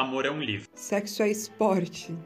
[0.00, 0.66] Amor é um livro.
[0.74, 2.16] Sexo é esporte.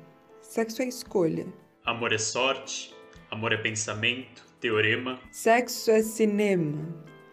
[0.40, 1.44] Sexo é escolha.
[1.84, 2.94] Amor é sorte.
[3.32, 5.18] Amor é pensamento, teorema.
[5.32, 6.86] Sexo é cinema.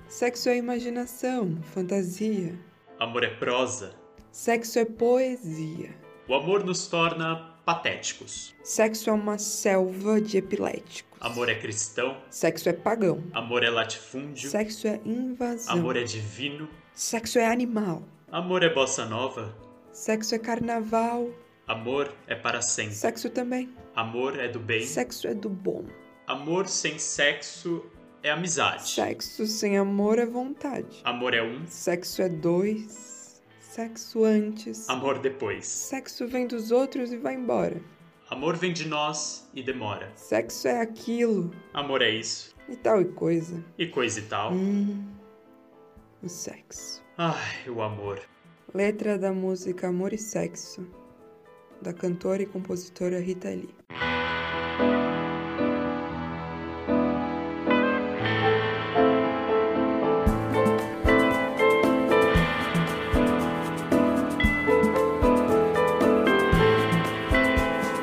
[0.07, 2.57] Sexo é imaginação, fantasia.
[2.97, 3.93] Amor é prosa.
[4.31, 5.96] Sexo é poesia.
[6.28, 8.55] O amor nos torna patéticos.
[8.63, 11.19] Sexo é uma selva de epiléticos.
[11.21, 12.17] Amor é cristão.
[12.31, 13.23] Sexo é pagão.
[13.31, 14.49] Amor é latifúndio.
[14.49, 15.71] Sexo é invasão.
[15.71, 16.67] Amor é divino.
[16.95, 18.02] Sexo é animal.
[18.31, 19.55] Amor é bossa nova.
[19.91, 21.30] Sexo é carnaval.
[21.67, 22.95] Amor é para sempre.
[22.95, 23.70] Sexo também.
[23.95, 24.83] Amor é do bem.
[24.85, 25.85] Sexo é do bom.
[26.27, 27.85] Amor sem sexo
[28.23, 28.89] é amizade.
[28.89, 31.02] Sexo sem amor é vontade.
[31.03, 31.66] Amor é um.
[31.67, 33.41] Sexo é dois.
[33.59, 34.89] Sexo antes.
[34.89, 35.67] Amor depois.
[35.67, 37.81] Sexo vem dos outros e vai embora.
[38.30, 40.09] Amor vem de nós e demora.
[40.16, 41.52] Sexo é aquilo.
[41.73, 42.55] Amor é isso.
[42.69, 43.61] E tal e coisa.
[43.77, 44.53] E coisa e tal.
[44.53, 45.05] Hum.
[46.23, 47.03] O sexo.
[47.17, 48.21] Ai, o amor.
[48.73, 50.88] Letra da música Amor e Sexo,
[51.81, 53.75] da cantora e compositora Rita Lee.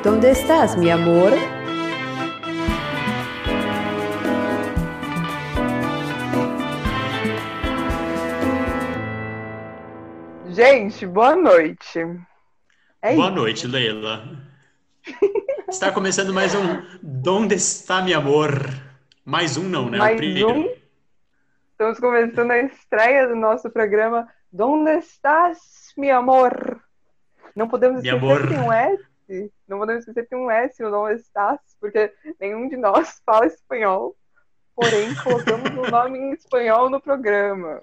[0.03, 1.31] ¿Dónde estás, mi amor?
[10.59, 11.99] Gente, boa noite.
[13.01, 13.35] É Boa isso.
[13.35, 14.25] noite, Leila.
[15.69, 18.51] Está começando mais um Donde está mi amor?
[19.23, 19.95] Mais um não, né?
[19.95, 20.49] o Mais primeiro.
[20.49, 20.75] um.
[21.71, 26.83] Estamos começando a estreia do nosso programa Donde estás, mi amor?
[27.55, 28.41] Não podemos esquecer amor.
[28.41, 29.53] que tem um S.
[29.65, 33.45] Não podemos esquecer que tem um S no Donde estás, porque nenhum de nós fala
[33.45, 34.13] espanhol.
[34.75, 37.81] Porém, colocamos o nome em espanhol no programa.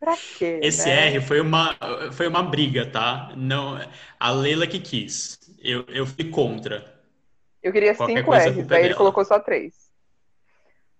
[0.00, 0.58] Pra quê?
[0.62, 1.08] Esse né?
[1.08, 1.76] R foi uma,
[2.12, 3.30] foi uma briga, tá?
[3.36, 3.78] Não,
[4.18, 5.38] a Leila que quis.
[5.58, 6.98] Eu, eu fui contra.
[7.62, 9.90] Eu queria Qualquer cinco R's, é aí ele colocou só três.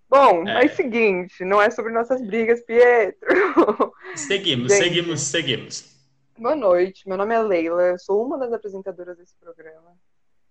[0.07, 0.53] Bom, É.
[0.55, 3.27] mas seguinte, não é sobre nossas brigas, Pietro.
[4.15, 4.83] Seguimos, Gente.
[4.83, 5.95] seguimos, seguimos.
[6.37, 9.95] Boa noite, meu nome é Leila, eu sou uma das apresentadoras desse programa.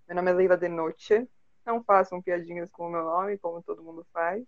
[0.09, 1.29] Meu nome é Leila de Noche.
[1.65, 4.43] Não façam piadinhas com o meu nome, como todo mundo faz.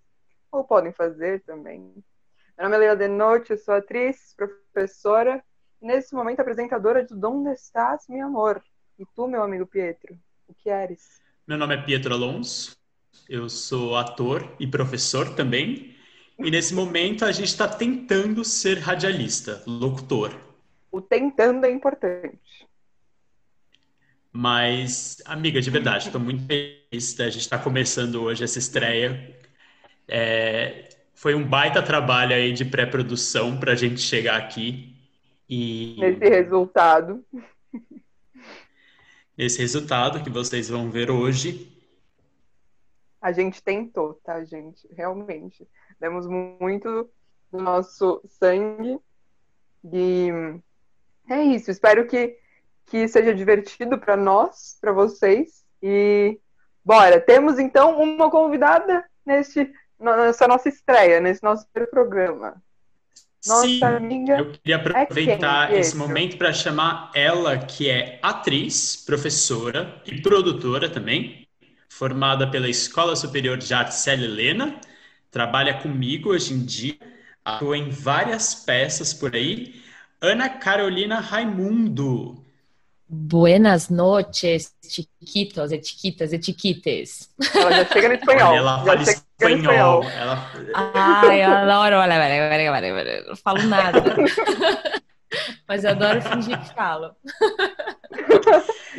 [0.51, 1.93] Ou podem fazer também.
[2.59, 5.43] Meu nome é Leila de Noche, eu sou atriz, professora
[5.81, 8.63] e nesse momento apresentadora de Donde Estás, meu amor?
[8.99, 11.21] E tu, meu amigo Pietro, o que eres?
[11.47, 12.77] Meu nome é Pietro Alonso.
[13.29, 15.97] Eu sou ator e professor também.
[16.39, 20.31] E nesse momento a gente está tentando ser radialista, locutor.
[20.91, 22.69] O tentando é importante.
[24.31, 29.37] Mas, amiga, de verdade, estou muito feliz da gente estar começando hoje essa estreia.
[30.07, 30.92] É,
[31.23, 34.93] foi um baita trabalho aí de pré-produção para a gente chegar aqui
[35.49, 37.25] e Nesse resultado.
[39.39, 41.81] esse resultado que vocês vão ver hoje.
[43.21, 44.89] A gente tentou, tá, gente?
[44.97, 45.65] Realmente.
[46.01, 47.09] Demos muito
[47.53, 48.99] do nosso sangue.
[49.85, 50.29] E
[51.31, 51.71] é isso.
[51.71, 52.37] Espero que,
[52.87, 55.65] que seja divertido para nós, para vocês.
[55.81, 56.41] E
[56.85, 57.21] bora.
[57.21, 59.73] Temos então uma convidada neste,
[60.03, 62.63] nessa nossa estreia, nesse nosso primeiro programa.
[63.47, 64.39] Nossa Sim, amiga.
[64.39, 70.89] eu queria aproveitar quem, esse momento para chamar ela, que é atriz, professora e produtora
[70.89, 71.49] também,
[71.89, 74.81] formada pela Escola Superior de Arte Célia Helena,
[75.31, 76.97] trabalha comigo hoje em dia,
[77.45, 79.83] atua em várias peças por aí.
[80.21, 82.42] Ana Carolina Raimundo.
[83.15, 87.29] Buenas noches, chiquitos, e chiquitas, e chiquites.
[87.55, 88.55] Ela já chega no espanhol.
[88.55, 90.05] Ela já fala espanhol.
[90.05, 90.51] Ela...
[90.75, 94.03] Ai, eu adoro, olha, olha, olha, olha, olha, não falo nada.
[95.69, 97.15] Mas eu adoro fingir que falo.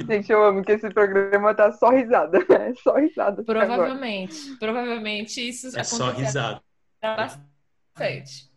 [0.07, 2.71] Gente, eu amo que esse programa tá só risada, né?
[2.83, 3.41] Só risada.
[3.41, 3.65] até agora.
[3.65, 6.61] Provavelmente, provavelmente isso É só risada.
[7.01, 8.47] bastante.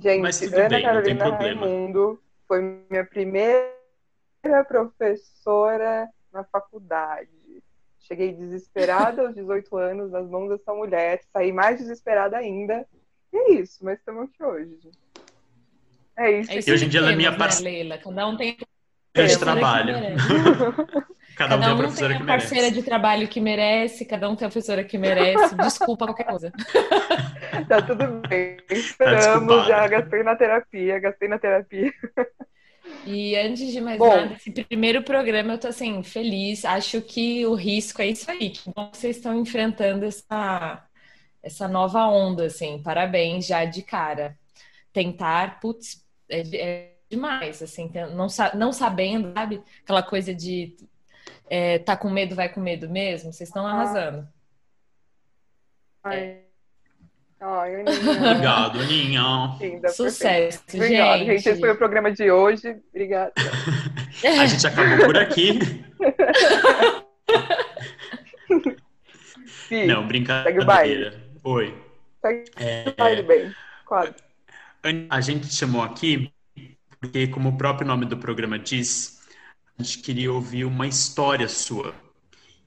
[0.00, 1.28] Gente, Ana bem, Carolina.
[1.28, 2.18] Raimundo
[2.48, 3.83] foi minha primeira
[4.64, 7.28] professora na faculdade.
[8.00, 12.86] Cheguei desesperada aos 18 anos nas mãos dessa mulher, saí mais desesperada ainda.
[13.32, 14.78] E é isso, mas estamos aqui hoje.
[16.16, 16.50] É isso.
[16.52, 17.98] É isso E hoje em que dia ela é minha temos, né, parceira Leila?
[17.98, 18.66] Cada um tem de
[19.14, 19.92] que trabalho.
[19.94, 20.26] merece.
[21.36, 22.80] Cada um tem a um professora tem que a parceira merece.
[22.80, 25.56] de trabalho que merece, cada um tem a professora que merece.
[25.56, 26.52] Desculpa qualquer coisa.
[27.68, 28.56] Tá tudo bem.
[28.56, 29.68] Tá Esperamos, desculpada.
[29.68, 31.92] já gastei na terapia, gastei na terapia.
[33.06, 34.08] E antes de mais Bom.
[34.08, 36.64] nada, esse primeiro programa eu tô assim, feliz.
[36.64, 38.50] Acho que o risco é isso aí.
[38.50, 40.86] Que bom que vocês estão enfrentando essa,
[41.42, 42.82] essa nova onda, assim.
[42.82, 44.38] Parabéns já de cara.
[44.92, 49.62] Tentar, putz, é, é demais, assim, não, não sabendo, sabe?
[49.82, 50.76] Aquela coisa de
[51.48, 53.32] é, tá com medo, vai com medo mesmo.
[53.32, 54.28] Vocês estão arrasando.
[56.02, 56.43] Ai.
[57.46, 58.10] Ai, Aninha.
[58.10, 59.22] Obrigado, Aninha.
[59.58, 60.76] Sim, Sucesso, perfeito.
[60.82, 61.26] Obrigada, gente.
[61.26, 61.48] gente.
[61.50, 62.76] Esse foi o programa de hoje.
[62.88, 63.32] Obrigada.
[64.40, 65.58] A gente acabou por aqui.
[69.46, 70.64] Fih, Não, Segue o brincadeira.
[70.64, 71.12] baile.
[71.44, 71.74] Oi.
[72.22, 73.54] segue É, o baile bem.
[73.84, 74.14] Quase.
[75.10, 76.32] A gente te chamou aqui
[76.98, 79.20] porque, como o próprio nome do programa diz,
[79.78, 81.94] a gente queria ouvir uma história sua.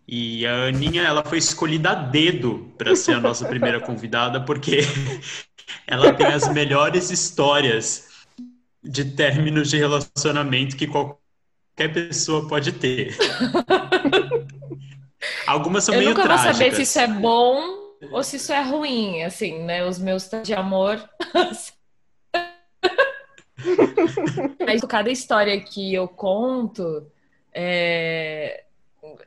[0.07, 4.79] E a Aninha, ela foi escolhida a dedo para ser a nossa primeira convidada, porque
[5.85, 8.07] ela tem as melhores histórias
[8.81, 13.17] de términos de relacionamento que qualquer pessoa pode ter.
[15.45, 16.57] Algumas são Eu meio nunca trágicas.
[16.57, 17.59] vou saber se isso é bom
[18.11, 19.85] ou se isso é ruim, assim, né?
[19.85, 21.03] Os meus de amor.
[24.65, 27.05] Mas cada história que eu conto,
[27.53, 28.63] é,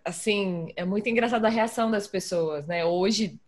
[0.04, 2.84] assim, é muito engraçada a reação das pessoas, né?
[2.84, 3.38] Hoje,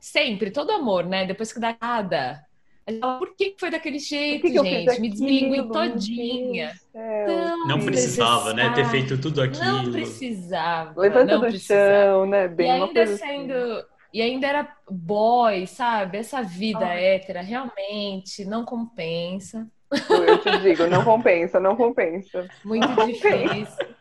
[0.00, 1.26] sempre, todo amor, né?
[1.26, 2.44] Depois que dá nada,
[2.86, 5.00] a gente fala, por que foi daquele jeito, que, que gente?
[5.00, 6.72] Me deslinguei todinha.
[6.90, 7.26] Céu.
[7.26, 8.72] Tão Não precisava, né?
[8.74, 9.44] Ter feito tudo Não
[9.78, 9.92] aquilo.
[9.92, 11.00] precisava.
[11.00, 11.90] Levanta não do precisava.
[11.90, 12.44] chão, né?
[12.44, 13.52] E Bem uma ainda coisa sendo.
[13.54, 13.86] assim.
[14.14, 16.18] E ainda era boy, sabe?
[16.18, 17.02] Essa vida Ai.
[17.04, 19.66] hétera realmente não compensa.
[20.10, 22.48] Eu te digo, não compensa, não compensa.
[22.64, 23.91] Muito difícil.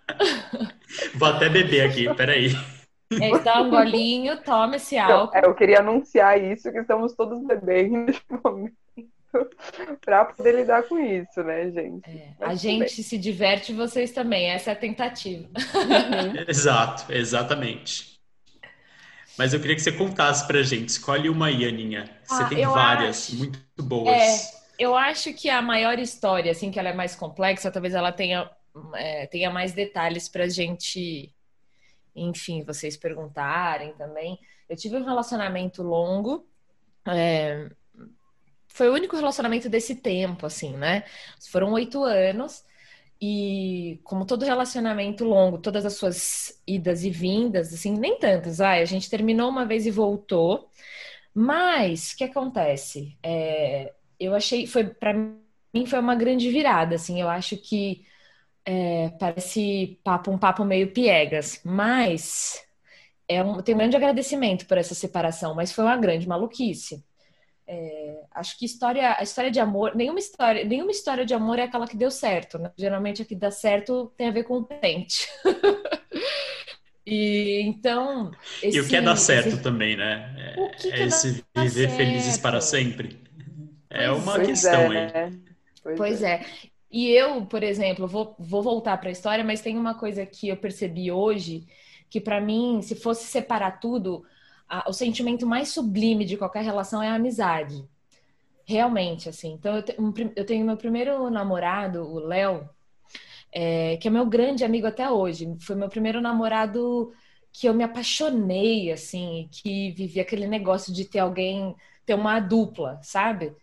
[1.16, 2.52] Vou até beber aqui, peraí.
[3.18, 5.38] É, dá um golinho, toma esse Então, álcool.
[5.38, 8.76] é, eu queria anunciar isso, que estamos todos bebendo nesse momento,
[10.04, 12.06] para poder lidar com isso, né, gente?
[12.08, 14.50] É, a gente se diverte, vocês também.
[14.50, 15.50] Essa é a tentativa.
[15.84, 16.44] Uhum.
[16.48, 18.20] Exato, exatamente.
[19.38, 20.90] Mas eu queria que você contasse pra gente.
[20.90, 22.10] Escolhe uma aí, Aninha.
[22.24, 23.36] Você Ah, tem eu várias, acho.
[23.36, 24.52] muito boas.
[24.78, 28.50] Eu acho que a maior história, assim, que ela é mais complexa, talvez ela tenha,
[28.96, 31.34] é, tenha mais detalhes pra gente,
[32.16, 34.40] enfim, vocês perguntarem também.
[34.70, 36.48] Eu tive um relacionamento longo,
[37.08, 37.70] é,
[38.68, 41.04] foi o único relacionamento desse tempo, assim, né?
[41.50, 42.64] Foram oito anos,
[43.22, 48.82] e como todo relacionamento longo, todas as suas idas e vindas, assim, nem tantas, vai,
[48.82, 50.70] a gente terminou uma vez e voltou,
[51.34, 53.18] mas o que acontece?
[53.22, 58.06] É, eu achei, foi para mim foi uma grande virada, assim, eu acho que
[58.66, 62.62] é, parece papo, um papo meio piegas, mas
[63.28, 67.04] é um, tenho um grande agradecimento por essa separação, mas foi uma grande maluquice.
[67.68, 71.64] É, acho que história, a história de amor, nenhuma história, nenhuma história de amor é
[71.64, 72.72] aquela que deu certo, né?
[72.78, 75.28] Geralmente a que dá certo tem a ver com o presente.
[77.06, 78.32] e então
[78.72, 80.56] E o que é dar esse- certo esse- também, né?
[80.56, 82.38] O que É, que é esse viver felizes certo?
[82.38, 83.20] para sempre.
[83.90, 85.14] É Pois uma Pois questão aí.
[85.14, 85.32] é.
[85.96, 86.46] Pois é.
[86.92, 90.50] E eu, por exemplo, vou, vou voltar para a história, mas tem uma coisa que
[90.50, 91.66] eu percebi hoje,
[92.10, 94.26] que para mim, se fosse separar tudo,
[94.68, 97.86] a- o sentimento mais sublime de qualquer relação é a amizade.
[98.66, 99.54] Realmente, assim.
[99.54, 102.70] Então, eu, te- um eu tenho meu primeiro namorado, o Léo,
[103.52, 105.56] é, que é meu grande amigo até hoje.
[105.62, 107.12] Foi meu primeiro namorado
[107.54, 113.00] que eu me apaixonei, assim, que vivia aquele negócio de ter alguém, ter uma dupla,
[113.04, 113.54] sabe?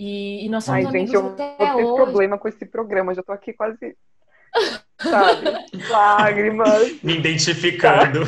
[0.00, 1.94] E, e nós somos Ai, amigos gente, eu até vou ter hoje.
[1.94, 3.94] problema com esse programa, já tô aqui quase,
[4.98, 5.46] sabe,
[5.90, 7.02] lágrimas.
[7.02, 8.20] Me identificando.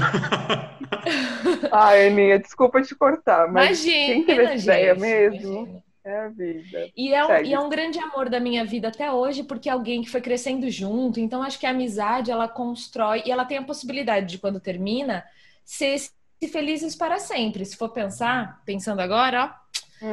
[1.71, 5.63] Ai, Aninha, desculpa te cortar, mas Imagina, quem teve essa gente, ideia mesmo?
[5.63, 5.83] imagina.
[6.05, 6.91] é a vida.
[6.95, 7.49] E é, um, Segue.
[7.49, 10.21] e é um grande amor da minha vida até hoje, porque é alguém que foi
[10.21, 11.19] crescendo junto.
[11.21, 15.25] Então, acho que a amizade, ela constrói, e ela tem a possibilidade de, quando termina,
[15.65, 17.65] ser se felizes para sempre.
[17.65, 19.62] Se for pensar, pensando agora, ó,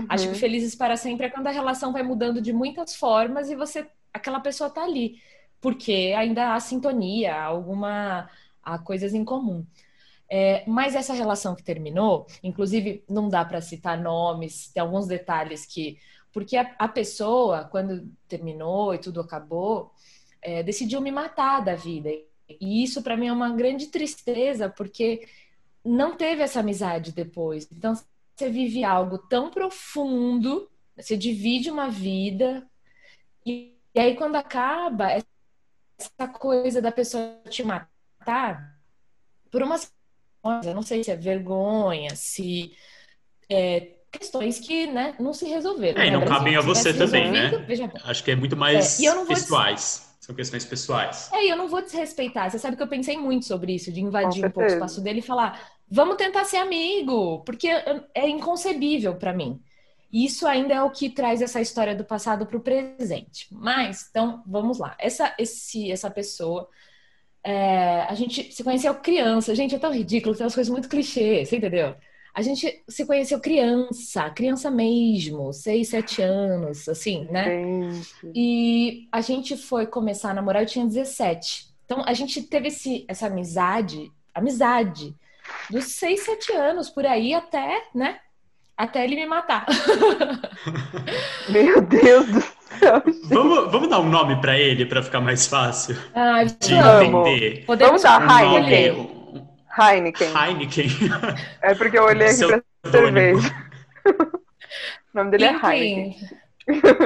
[0.08, 0.36] acho que Uhum.
[0.36, 4.40] felizes para sempre é quando a relação vai mudando de muitas formas e você, aquela
[4.40, 5.22] pessoa tá ali,
[5.62, 8.30] porque ainda há sintonia, há alguma,
[8.64, 9.66] há coisas em comum.
[10.30, 15.66] É, mas essa relação que terminou, inclusive não dá para citar nomes, tem alguns detalhes
[15.66, 15.98] que.
[16.32, 19.92] Porque a, a pessoa, quando terminou e tudo acabou,
[20.42, 22.10] é, decidiu me matar da vida.
[22.50, 25.28] E isso para mim é uma grande tristeza, porque
[25.84, 27.68] não teve essa amizade depois.
[27.72, 27.94] Então
[28.40, 32.66] você vive algo tão profundo, você divide uma vida,
[33.46, 38.80] e, e aí quando acaba, essa coisa da pessoa te matar,
[39.52, 39.92] por umas
[40.64, 42.72] eu não sei se é vergonha, se
[43.50, 46.02] é, questões que né, não se resolveram.
[46.02, 46.16] É, e né?
[46.16, 47.50] não Brasil, cabem a você também, né?
[47.68, 47.92] veja.
[48.06, 50.16] Acho que é muito mais É, pessoais.
[50.22, 51.30] São questões pessoais.
[51.34, 52.50] É, e eu não vou desrespeitar.
[52.50, 55.20] Você sabe que eu pensei muito sobre isso, de invadir um pouco o espaço dele
[55.20, 57.68] e falar, vamos tentar ser amigo, porque
[58.14, 59.62] é inconcebível pra mim.
[60.12, 63.48] Isso ainda é o que traz essa história do passado para o presente.
[63.52, 64.96] Mas, então, vamos lá.
[65.00, 66.68] Essa, esse, essa pessoa,
[67.44, 69.54] é, a gente se conheceu criança.
[69.54, 71.96] Gente, é tão ridículo, tem umas coisas muito clichê, você entendeu?
[72.34, 77.46] A gente se conheceu criança, criança mesmo, seis, sete anos, assim, né?
[77.92, 78.32] Gente.
[78.34, 81.68] E a gente foi começar a namorar, eu tinha 17.
[81.86, 85.16] Então, a gente teve esse, essa amizade, amizade,
[85.70, 88.20] dos seis, sete anos, por aí, até, né?
[88.78, 89.66] Até ele me matar.
[91.50, 93.04] Meu Deus do céu.
[93.30, 97.66] Vamos, vamos dar um nome pra ele pra ficar mais fácil Ai, de entender.
[97.66, 98.94] Podemos Vamos dar Um Heineken.
[98.94, 100.28] nome, Heineken.
[100.34, 100.88] Heineken.
[101.62, 103.56] É porque eu olhei aqui pra cerveja.
[104.06, 106.16] O nome dele é Heineken.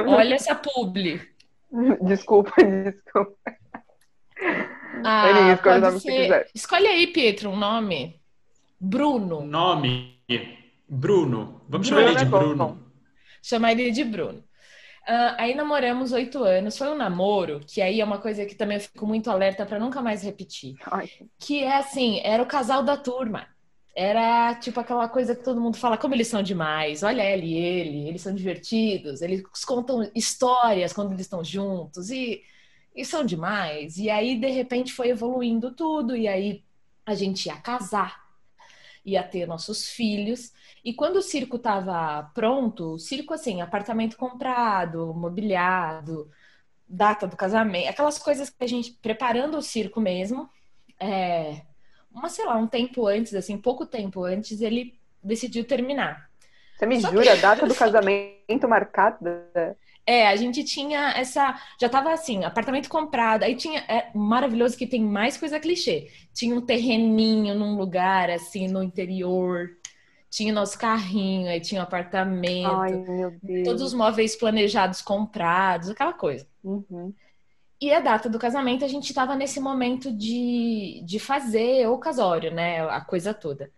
[0.06, 1.20] Olha essa publi.
[2.02, 3.34] Desculpa, desculpa.
[5.04, 6.50] Ah, Ele escolhe o pode nome que ser- quiser.
[6.54, 8.20] Escolhe aí, Pietro, um nome.
[8.84, 9.46] Bruno.
[9.46, 10.20] Nome:
[10.88, 11.62] Bruno.
[11.68, 12.38] Vamos Bruno chamar ele de é bom.
[12.38, 12.92] Bruno.
[13.42, 14.44] Chamar ele de Bruno.
[15.06, 16.76] Ah, aí namoramos oito anos.
[16.76, 19.78] Foi um namoro, que aí é uma coisa que também eu fico muito alerta pra
[19.78, 20.78] nunca mais repetir.
[20.90, 23.48] Ai, Que é assim, era o casal da turma.
[23.96, 27.02] Era tipo aquela coisa que todo mundo fala, como eles são demais.
[27.02, 32.42] Olha ela e ele, eles são divertidos, eles contam histórias quando eles estão juntos e,
[32.94, 33.96] e são demais.
[33.98, 36.64] E aí, de repente, foi evoluindo tudo, e aí
[37.06, 38.23] a gente ia casar,
[39.04, 40.52] ia ter nossos filhos.
[40.84, 46.30] E quando o circo estava pronto, o circo assim, apartamento comprado, mobiliado,
[46.88, 50.48] data do casamento, aquelas coisas que a gente preparando o circo mesmo,
[50.98, 51.62] é,
[52.12, 56.30] uma, sei lá, um tempo antes, assim, pouco tempo antes, ele decidiu terminar.
[56.76, 59.76] Você me Só jura a data do casamento marcada?
[60.06, 61.58] É, a gente tinha essa.
[61.80, 63.42] Já tava assim, apartamento comprado.
[63.42, 63.80] Aí tinha.
[63.88, 66.10] É maravilhoso que tem mais coisa clichê.
[66.32, 69.70] Tinha um terreninho num lugar, assim, no interior.
[70.30, 72.74] Tinha o nosso carrinho, aí tinha o apartamento.
[72.74, 73.64] Ai, meu Deus.
[73.64, 76.46] Todos os móveis planejados, comprados, aquela coisa.
[76.62, 77.14] Uhum.
[77.80, 82.52] E a data do casamento, a gente estava nesse momento de, de fazer o casório,
[82.52, 82.80] né?
[82.88, 83.70] A coisa toda.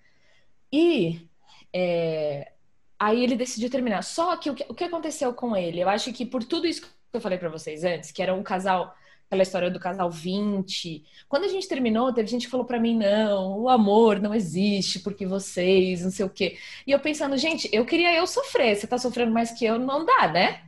[0.73, 1.29] E
[1.73, 2.53] é,
[2.99, 4.03] aí ele decidiu terminar.
[4.03, 5.81] Só que o, que o que aconteceu com ele?
[5.81, 8.43] Eu acho que por tudo isso que eu falei para vocês antes, que era um
[8.43, 8.95] casal,
[9.27, 11.05] aquela história do casal 20.
[11.29, 15.01] Quando a gente terminou, teve gente que falou para mim: não, o amor não existe
[15.01, 16.59] porque vocês, não sei o quê.
[16.87, 18.77] E eu pensando, gente, eu queria eu sofrer.
[18.77, 20.61] Você tá sofrendo mais que eu, não dá, né?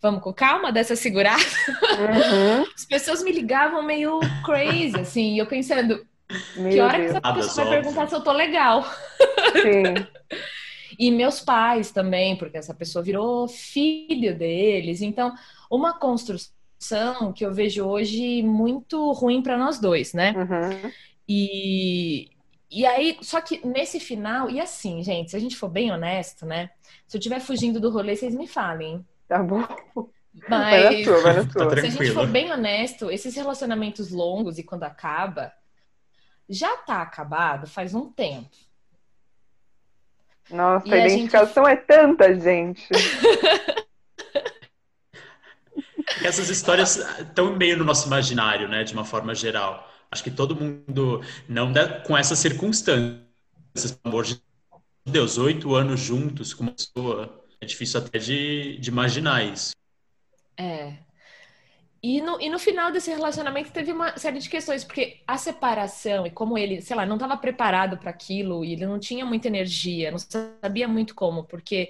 [0.00, 1.42] Vamos com calma dessa segurada.
[1.42, 2.66] Uhum.
[2.76, 6.06] As pessoas me ligavam meio crazy, assim, e eu pensando,
[6.56, 7.10] Meu que hora que Deus.
[7.12, 8.84] essa Piadas, pessoa vai perguntar se eu tô legal?
[9.62, 9.94] Sim.
[10.98, 15.02] E meus pais também, porque essa pessoa virou filho deles.
[15.02, 15.32] Então,
[15.70, 20.32] uma construção que eu vejo hoje muito ruim para nós dois, né?
[20.36, 20.90] Uhum.
[21.28, 22.30] E,
[22.70, 26.44] e aí, só que nesse final, e assim, gente, se a gente for bem honesto,
[26.44, 26.70] né?
[27.06, 28.92] Se eu estiver fugindo do rolê, vocês me falem.
[28.94, 29.06] hein?
[29.28, 29.64] Tá bom.
[30.48, 31.70] Vai na Mas sua, vai na Tá sua.
[31.80, 35.52] Se a gente for bem honesto, esses relacionamentos longos e quando acaba,
[36.48, 38.50] já tá acabado faz um tempo.
[40.50, 42.86] Nossa, E a a identificação é tanta, gente.
[46.22, 48.84] Essas histórias estão meio no nosso imaginário, né?
[48.84, 49.90] De uma forma geral.
[50.10, 53.20] Acho que todo mundo, não dá- com essas circunstâncias,
[53.74, 54.40] pelo amor de
[55.06, 59.72] Deus, oito anos juntos com uma pessoa, é difícil até de, de imaginar isso.
[60.56, 60.94] É.
[62.06, 66.26] E no, e no final desse relacionamento teve uma série de questões, porque a separação
[66.26, 69.48] e como ele, sei lá, não estava preparado para aquilo e ele não tinha muita
[69.48, 71.88] energia, não sabia muito como, porque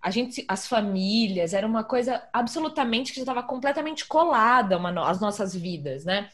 [0.00, 5.20] a gente, as famílias, era uma coisa absolutamente que já estava completamente colada uma, às
[5.20, 6.30] nossas vidas, né?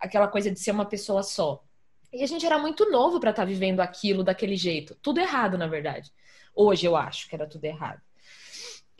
[0.00, 1.62] Aquela coisa de ser uma pessoa só.
[2.10, 4.96] E a gente era muito novo para estar vivendo aquilo daquele jeito.
[5.02, 6.10] Tudo errado, na verdade.
[6.54, 8.00] Hoje eu acho que era tudo errado.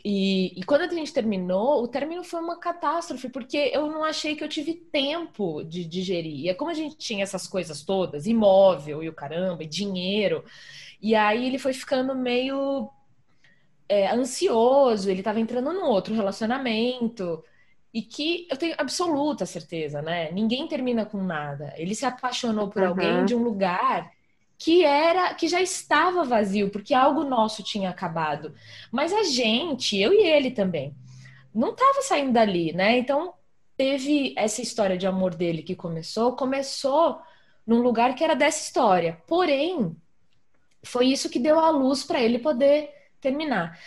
[0.05, 4.35] E, e quando a gente terminou, o término foi uma catástrofe, porque eu não achei
[4.35, 6.41] que eu tive tempo de digerir.
[6.41, 10.43] E é como a gente tinha essas coisas todas, imóvel e o caramba, e dinheiro,
[11.01, 12.89] e aí ele foi ficando meio
[13.89, 17.43] é, ansioso, ele estava entrando num outro relacionamento,
[17.93, 20.31] e que eu tenho absoluta certeza, né?
[20.31, 21.73] Ninguém termina com nada.
[21.77, 22.89] Ele se apaixonou por Uhum.
[22.89, 24.11] alguém de um lugar
[24.63, 28.55] que era, que já estava vazio, porque algo nosso tinha acabado.
[28.89, 30.95] Mas a gente, eu e ele também,
[31.53, 32.97] não estava saindo dali, né?
[32.97, 33.33] Então
[33.75, 37.19] teve essa história de amor dele que começou, começou
[37.67, 39.21] num lugar que era dessa história.
[39.27, 39.97] Porém,
[40.81, 42.89] foi isso que deu a luz para ele poder
[43.19, 43.77] terminar.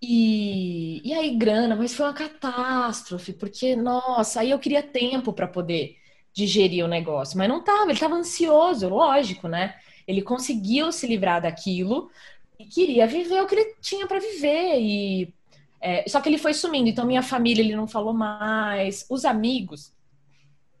[0.00, 5.46] E, e aí, grana, mas foi uma catástrofe, porque, nossa, aí eu queria tempo para
[5.46, 5.98] poder
[6.32, 9.74] digerir o negócio, mas não tava, ele tava ansioso, lógico, né?
[10.06, 12.10] Ele conseguiu se livrar daquilo
[12.58, 14.80] e queria viver o que ele tinha para viver.
[14.80, 15.34] E,
[15.80, 19.92] É, só que ele foi sumindo, então minha família ele não falou mais, os amigos,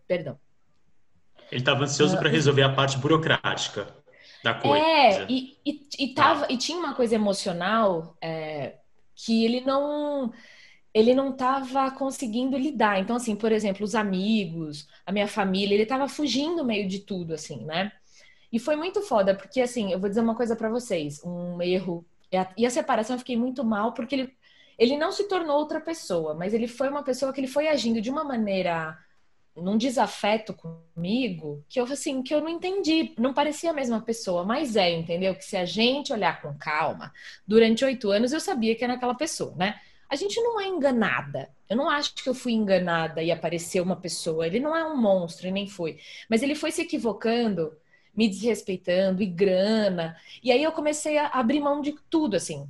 [0.06, 0.38] perdão.
[1.50, 3.94] Ele estava ansioso uh, para resolver a parte burocrática
[4.44, 4.84] da coisa.
[4.84, 6.48] É, e, e, e, tava, ah.
[6.48, 8.76] e tinha uma coisa emocional é,
[9.14, 10.32] que ele não
[10.94, 13.00] ele não estava conseguindo lidar.
[13.00, 17.32] Então, assim, por exemplo, os amigos, a minha família, ele estava fugindo meio de tudo,
[17.32, 17.92] assim, né?
[18.52, 22.04] E foi muito foda, porque, assim, eu vou dizer uma coisa para vocês, um erro.
[22.56, 24.36] E a separação eu fiquei muito mal, porque ele,
[24.78, 28.00] ele não se tornou outra pessoa, mas ele foi uma pessoa que ele foi agindo
[28.00, 28.98] de uma maneira
[29.54, 34.44] num desafeto comigo que eu assim que eu não entendi, não parecia a mesma pessoa,
[34.44, 35.34] mas é, entendeu?
[35.34, 37.12] Que se a gente olhar com calma,
[37.46, 39.78] durante oito anos eu sabia que era aquela pessoa, né?
[40.08, 41.50] A gente não é enganada.
[41.68, 44.46] Eu não acho que eu fui enganada e apareceu uma pessoa.
[44.46, 45.98] Ele não é um monstro, e nem foi.
[46.28, 47.74] Mas ele foi se equivocando,
[48.14, 50.16] me desrespeitando, e grana.
[50.42, 52.68] E aí eu comecei a abrir mão de tudo, assim.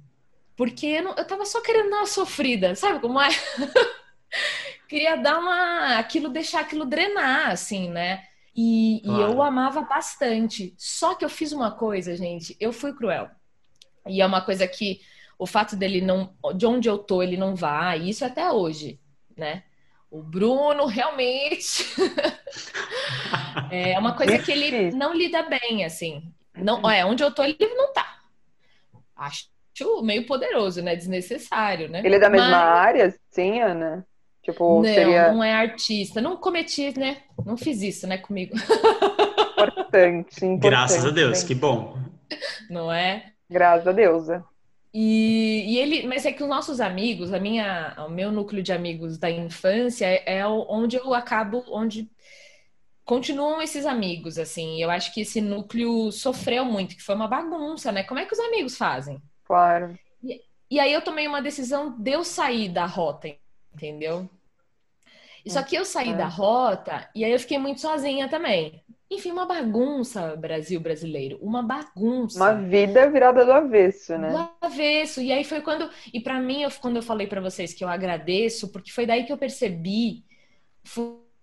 [0.56, 3.28] Porque eu, não, eu tava só querendo dar uma sofrida, sabe como é?
[4.88, 5.98] queria dar uma.
[5.98, 8.24] aquilo, deixar aquilo drenar, assim, né?
[8.54, 9.20] E, claro.
[9.20, 10.74] e, eu amava bastante.
[10.76, 13.30] Só que eu fiz uma coisa, gente, eu fui cruel.
[14.06, 15.00] E é uma coisa que
[15.38, 16.34] o fato dele não.
[16.54, 19.00] De onde eu tô, ele não vai, isso até hoje,
[19.36, 19.64] né?
[20.10, 21.86] O Bruno realmente
[23.72, 26.32] é uma coisa que ele não lida bem, assim.
[26.56, 28.18] Não, é, onde eu tô, ele não tá.
[29.16, 29.50] Acho
[30.02, 30.94] meio poderoso, né?
[30.94, 32.02] Desnecessário, né?
[32.04, 32.78] Ele é da mesma Mas...
[32.78, 34.06] área, sim, Ana?
[34.42, 35.32] Tipo, não, seria...
[35.32, 36.20] não é artista.
[36.20, 37.18] Não cometi, né?
[37.46, 38.54] Não fiz isso, né, comigo.
[39.52, 40.60] Importante, importante.
[40.60, 41.96] Graças a Deus, que bom.
[42.68, 43.32] Não é?
[43.48, 44.26] Graças a Deus.
[44.92, 48.72] E, e, ele, mas é que os nossos amigos, a minha, o meu núcleo de
[48.72, 52.10] amigos da infância é, é onde eu acabo, onde
[53.04, 54.82] continuam esses amigos, assim.
[54.82, 58.02] Eu acho que esse núcleo sofreu muito, que foi uma bagunça, né?
[58.02, 59.20] Como é que os amigos fazem?
[59.44, 59.98] Claro.
[60.22, 60.40] E,
[60.70, 63.28] e aí eu tomei uma decisão de eu sair da rota,
[63.74, 64.28] entendeu?
[65.44, 66.16] E só que eu saí é.
[66.16, 68.80] da rota e aí eu fiquei muito sozinha também.
[69.10, 71.38] Enfim, uma bagunça, Brasil brasileiro.
[71.42, 72.38] Uma bagunça.
[72.38, 74.30] Uma vida virada do avesso, né?
[74.30, 75.20] Do avesso.
[75.20, 75.90] E aí foi quando.
[76.14, 79.24] E para mim, eu, quando eu falei para vocês que eu agradeço, porque foi daí
[79.24, 80.24] que eu percebi.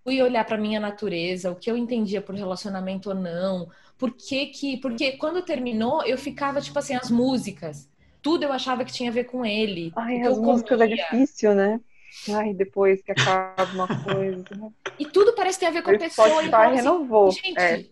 [0.03, 3.69] Fui olhar para minha natureza, o que eu entendia por relacionamento ou não.
[3.97, 4.77] Por que que.
[4.77, 7.89] Porque quando terminou, eu ficava, tipo assim, as músicas.
[8.21, 9.91] Tudo eu achava que tinha a ver com ele.
[9.95, 11.79] Ai, as músicas é difícil, né?
[12.29, 14.43] Ai, depois que acaba uma coisa.
[14.57, 14.71] Né?
[14.97, 16.29] E tudo parece ter a ver com a pessoa.
[16.29, 17.31] Spotify assim, renovou.
[17.31, 17.85] Gente, é.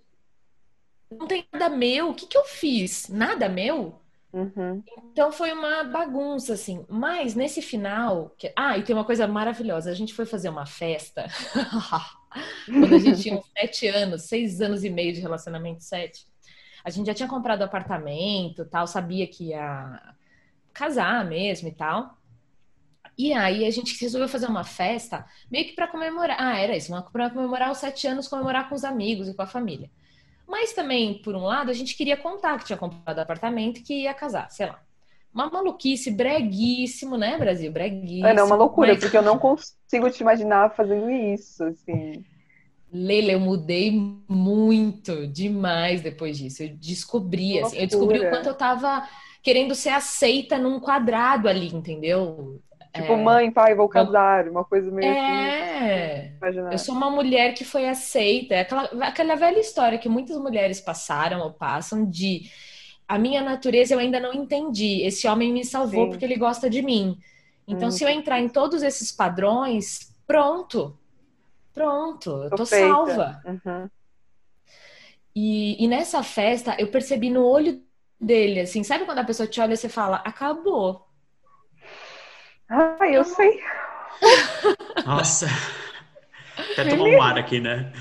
[1.12, 2.10] não tem nada meu.
[2.10, 3.08] O que, que eu fiz?
[3.10, 4.02] Nada meu?
[4.38, 4.84] Uhum.
[5.12, 6.86] Então foi uma bagunça, assim.
[6.88, 8.30] Mas nesse final.
[8.38, 8.54] Que...
[8.56, 9.90] Ah, e tem uma coisa maravilhosa.
[9.90, 11.28] A gente foi fazer uma festa.
[12.68, 16.28] Quando a gente tinha uns sete anos, seis anos e meio de relacionamento, sete.
[16.84, 20.16] A gente já tinha comprado apartamento tal, sabia que ia
[20.72, 22.16] casar mesmo e tal.
[23.18, 26.38] E aí a gente resolveu fazer uma festa, meio que para comemorar.
[26.40, 29.48] Ah, era isso, para comemorar os sete anos, comemorar com os amigos e com a
[29.48, 29.90] família.
[30.48, 34.04] Mas também, por um lado, a gente queria contar que tinha comprado apartamento e que
[34.04, 34.80] ia casar, sei lá.
[35.34, 37.72] Uma maluquice, breguíssimo, né, Brasil?
[37.72, 38.28] Breguíssimo.
[38.28, 42.24] É, não, uma loucura, porque eu não consigo te imaginar fazendo isso, assim.
[42.92, 43.92] Leila, eu mudei
[44.28, 46.64] muito, demais depois disso.
[46.64, 49.08] Eu descobri, assim, eu descobri o quanto eu tava
[49.44, 52.62] querendo ser aceita num quadrado ali, entendeu?
[53.02, 53.16] Tipo, é...
[53.16, 56.34] mãe, pai, vou casar, uma coisa meio é...
[56.42, 56.60] assim.
[56.72, 58.56] Eu sou uma mulher que foi aceita.
[58.56, 62.50] É aquela, aquela velha história que muitas mulheres passaram ou passam de
[63.08, 65.02] a minha natureza eu ainda não entendi.
[65.04, 66.10] Esse homem me salvou Sim.
[66.10, 67.18] porque ele gosta de mim.
[67.68, 67.92] Então, hum.
[67.92, 70.98] se eu entrar em todos esses padrões, pronto.
[71.74, 73.42] Pronto, eu tô, tô salva.
[73.46, 73.90] Uhum.
[75.36, 77.82] E, e nessa festa, eu percebi no olho
[78.20, 81.07] dele, assim, sabe quando a pessoa te olha e você fala, acabou
[82.70, 83.62] ah, eu sei.
[85.06, 85.48] Nossa.
[86.74, 87.92] Até tomar um ar aqui, né?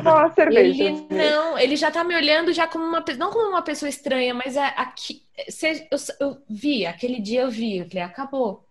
[0.00, 0.84] Uma cerveja.
[0.84, 4.32] Ele não, ele já tá me olhando já como uma não como uma pessoa estranha,
[4.32, 5.22] mas é aqui.
[5.90, 8.64] Eu, eu vi, aquele dia eu vi, eu falei, acabou.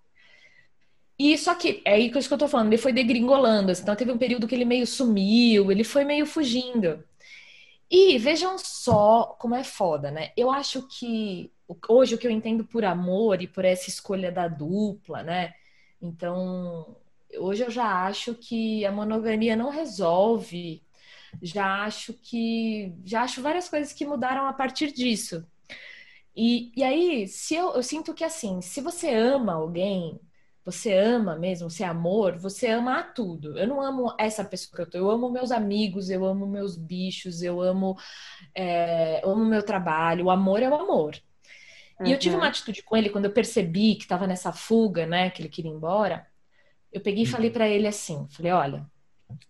[1.19, 4.12] E só que, é isso que eu tô falando, ele foi degringolando, assim, então teve
[4.12, 7.04] um período que ele meio sumiu, ele foi meio fugindo.
[7.89, 10.32] E vejam só como é foda, né?
[10.36, 11.52] Eu acho que
[11.89, 15.54] hoje o que eu entendo por amor e por essa escolha da dupla, né?
[16.02, 16.95] Então,
[17.38, 20.84] hoje eu já acho que a monogamia não resolve.
[21.41, 25.45] Já acho que já acho várias coisas que mudaram a partir disso.
[26.36, 30.19] E, e aí, se eu, eu sinto que assim, se você ama alguém,
[30.65, 33.58] você ama mesmo, você é amor, você ama a tudo.
[33.58, 36.78] Eu não amo essa pessoa que eu tô, eu amo meus amigos, eu amo meus
[36.78, 37.97] bichos, eu amo,
[38.56, 40.26] é, eu amo meu trabalho.
[40.26, 41.15] O amor é o amor.
[42.05, 42.41] E eu tive Uhum.
[42.41, 45.71] uma atitude com ele quando eu percebi que tava nessa fuga, né, que ele queria
[45.71, 46.25] ir embora.
[46.91, 48.85] Eu peguei e falei pra ele assim, falei, olha,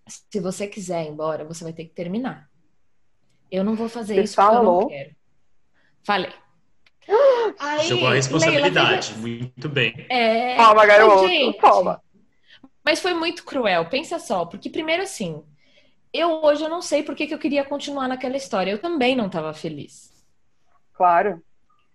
[0.08, 2.50] se você quiser ir embora, você vai ter que terminar.
[3.52, 4.82] Eu não vou fazer Você isso porque eu falou?
[4.82, 5.16] não quero.
[6.04, 6.32] Falei.
[7.60, 9.08] Aí, Jogou a Leila responsabilidade.
[9.14, 9.94] fez- Muito bem.
[10.10, 12.02] É, Palma, garoto, gente, palma.
[12.84, 13.88] Mas foi muito cruel.
[13.90, 15.44] Pensa só, porque primeiro assim,
[16.14, 18.72] eu hoje eu não sei por que, que eu queria continuar naquela história.
[18.72, 20.12] Eu também não estava feliz.
[20.94, 21.42] Claro.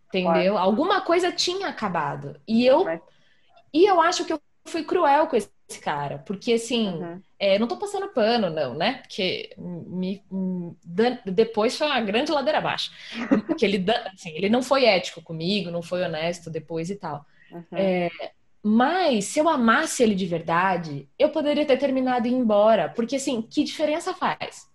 [0.08, 0.56] Entendeu?
[0.58, 2.40] Alguma coisa tinha acabado.
[2.46, 3.00] E eu Mas-
[3.72, 5.50] e eu acho que eu fui cruel com esse
[5.82, 7.22] cara, porque assim, Uhum.
[7.38, 8.94] é, não tô passando pano não, né?
[9.02, 10.76] Porque me, me-
[11.26, 12.90] depois foi uma grande ladeira abaixo.
[13.58, 17.24] que ele assim, ele não foi ético comigo, não foi honesto depois e tal.
[17.50, 17.64] Uhum.
[17.74, 18.10] É,
[18.62, 23.16] mas se eu amasse ele de verdade, eu poderia ter terminado e ir embora, porque
[23.16, 24.68] assim, que diferença faz?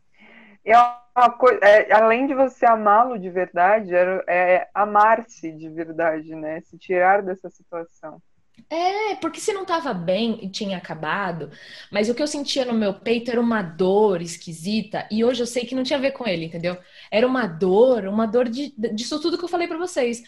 [0.66, 0.78] É
[1.16, 6.62] uma coisa, é, além de você amá-lo de verdade, é, é amar-se de verdade, né?
[6.62, 8.22] Se tirar dessa situação.
[8.70, 11.52] É, porque se não tava bem e tinha acabado,
[11.92, 15.48] mas o que eu sentia no meu peito era uma dor esquisita, e hoje eu
[15.48, 16.78] sei que não tinha a ver com ele, entendeu?
[17.12, 20.24] Era uma dor, uma dor de, disso tudo que eu falei pra vocês,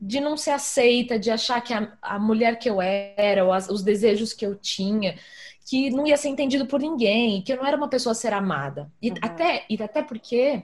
[0.00, 3.68] de não ser aceita, de achar que a, a mulher que eu era, ou as-
[3.68, 5.16] os desejos que eu tinha,
[5.68, 8.32] que não ia ser entendido por ninguém, que eu não era uma pessoa a ser
[8.32, 8.90] amada.
[9.00, 9.16] E Uhum.
[9.22, 10.62] até, e até porque,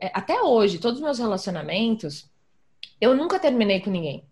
[0.00, 2.30] é, até hoje, todos os meus relacionamentos,
[3.00, 4.24] eu nunca terminei com ninguém.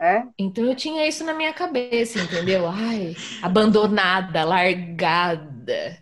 [0.00, 0.24] É?
[0.36, 2.66] Então eu tinha isso na minha cabeça, entendeu?
[2.68, 5.98] Ai, abandonada, largada.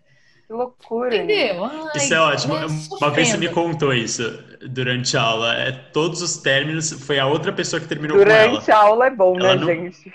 [0.46, 1.14] Que loucura.
[1.14, 1.64] Entendeu?
[1.64, 2.54] Ai, Isso é ótimo.
[2.54, 2.66] né,
[3.00, 4.22] Uma vez você me contou isso
[4.68, 5.54] durante a aula.
[5.54, 8.48] É, todos os términos foi a outra pessoa que terminou com ela.
[8.48, 10.12] Durante a aula é bom, Ela né, não- gente?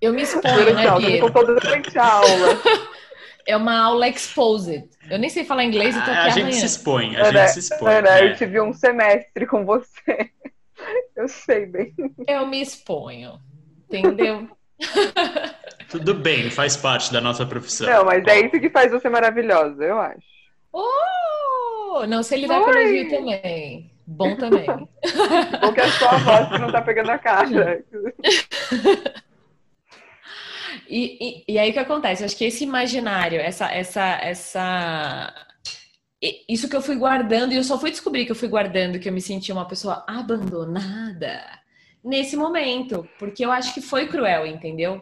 [0.00, 1.20] Eu me exponho, né, a Bia?
[1.20, 2.60] contou durante a aula.
[3.46, 4.90] É uma aula exposed.
[5.10, 7.46] Eu nem sei falar inglês e tô A, aqui a gente se expõe, a Ana,
[7.46, 7.94] gente se expõe.
[7.94, 8.30] Ana, né?
[8.30, 10.30] eu tive um semestre com você.
[11.16, 11.94] Eu sei bem.
[12.28, 13.40] Eu me exponho.
[13.88, 14.46] Entendeu?
[15.90, 17.88] Tudo bem, faz parte da nossa profissão.
[17.88, 20.26] Não, mas é isso que faz você maravilhosa, eu acho.
[20.70, 22.82] Oh, não sei lidar com Oi.
[22.82, 23.90] elogio também.
[24.06, 24.66] Bom também.
[24.66, 27.82] Bom que a sua voz que não tá pegando a cara.
[30.88, 32.22] E, e, e aí o que acontece?
[32.22, 35.34] Eu acho que esse imaginário, essa, essa, essa.
[36.48, 39.08] Isso que eu fui guardando, e eu só fui descobrir que eu fui guardando, que
[39.08, 41.40] eu me senti uma pessoa abandonada
[42.02, 45.00] nesse momento, porque eu acho que foi cruel, entendeu?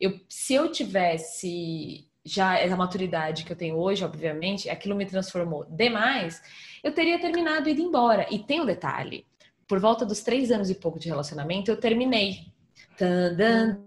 [0.00, 5.64] Eu, se eu tivesse já essa maturidade que eu tenho hoje, obviamente, aquilo me transformou
[5.64, 6.42] demais,
[6.82, 8.26] eu teria terminado e ido embora.
[8.30, 9.26] E tem um detalhe:
[9.66, 12.52] por volta dos três anos e pouco de relacionamento, eu terminei.
[12.96, 13.78] Tan, dan,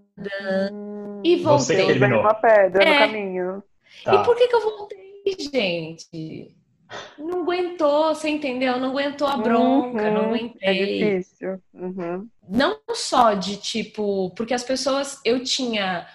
[1.24, 1.86] e Você voltei.
[2.00, 2.22] terminou.
[2.22, 2.94] uma pedra É.
[2.94, 3.64] no caminho.
[4.04, 4.16] Tá.
[4.16, 6.56] E por que que eu voltei, gente?
[7.20, 8.80] Não aguentou, você entendeu?
[8.80, 10.36] Não aguentou a bronca, não Uhum.
[10.62, 11.20] É aguentei.
[11.20, 11.62] difícil.
[11.74, 12.28] Uhum.
[12.48, 16.08] Não só de tipo, porque as pessoas, eu tinha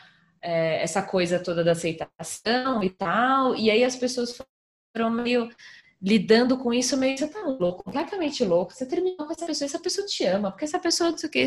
[0.42, 4.36] é, essa coisa toda da aceitação e tal, e aí as pessoas
[4.96, 5.48] foram meio
[6.04, 8.74] lidando com isso, meio você tá louco, completamente louco.
[8.74, 11.32] Você terminou com essa pessoa, essa pessoa te ama, porque essa pessoa não sei o
[11.32, 11.46] que.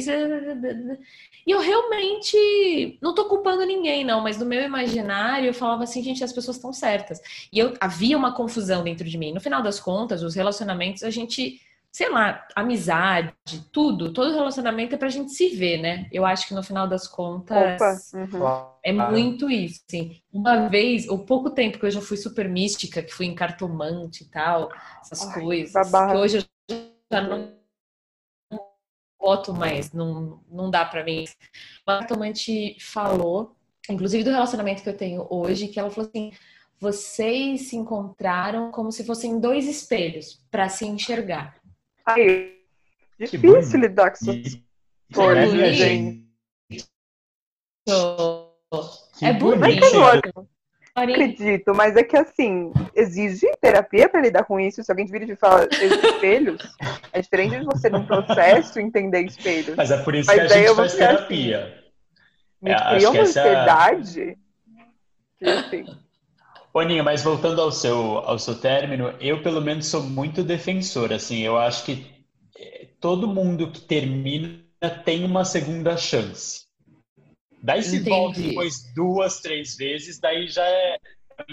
[1.46, 6.02] E eu realmente não tô culpando ninguém, não, mas no meu imaginário eu falava assim,
[6.02, 7.22] gente, as pessoas estão certas.
[7.54, 9.32] E eu havia uma confusão dentro de mim.
[9.32, 11.62] No final das contas, os relacionamentos, a gente,
[11.98, 13.34] sei lá, amizade,
[13.72, 16.08] tudo, todo relacionamento é pra gente se ver, né?
[16.12, 18.38] Eu acho que no final das contas Opa.
[18.38, 18.72] Uhum.
[18.84, 20.22] é muito isso, assim.
[20.32, 24.24] Uma vez, ou pouco tempo que eu já fui super mística, que fui em cartomante
[24.24, 26.12] e tal, essas Ai, coisas, babado.
[26.12, 26.78] que hoje eu
[27.12, 27.52] já não
[29.20, 31.26] boto mais, não, não dá pra mim.
[31.84, 33.56] Uma cartomante falou,
[33.90, 36.32] inclusive do relacionamento que eu tenho hoje, que ela falou assim:
[36.80, 41.58] vocês se encontraram como se fossem dois espelhos pra se enxergar.
[42.08, 42.58] Aí,
[43.20, 44.32] difícil lidar com isso.
[44.32, 46.26] Isso Olha, é minha gente.
[47.86, 50.48] Que É bonito.
[50.96, 54.84] Acredito, mas é que assim, exige terapia para lidar com isso.
[54.84, 56.58] Se alguém te vira e te fala esses espelhos,
[57.14, 59.76] é diferente de você num processo entender espelhos.
[59.76, 61.84] Mas é por isso Mas que a gente faz ficar terapia.
[62.60, 64.38] Me É, cria uma é ansiedade.
[65.38, 65.86] Que, assim,
[66.74, 71.40] Boninho, mas voltando ao seu, ao seu término, eu pelo menos sou muito defensor, assim,
[71.40, 72.06] eu acho que
[72.58, 74.64] eh, todo mundo que termina
[75.04, 76.68] tem uma segunda chance.
[77.64, 78.10] Daí se Entendi.
[78.10, 81.00] volta depois duas, três vezes, daí já é,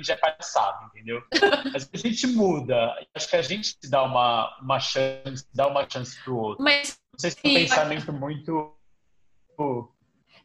[0.03, 1.23] já é palhaçada, entendeu?
[1.73, 6.23] Mas a gente muda, acho que a gente dá uma, uma chance, dá uma chance
[6.23, 6.63] pro outro.
[6.63, 8.77] Mas Não sei se é um pensamento muito...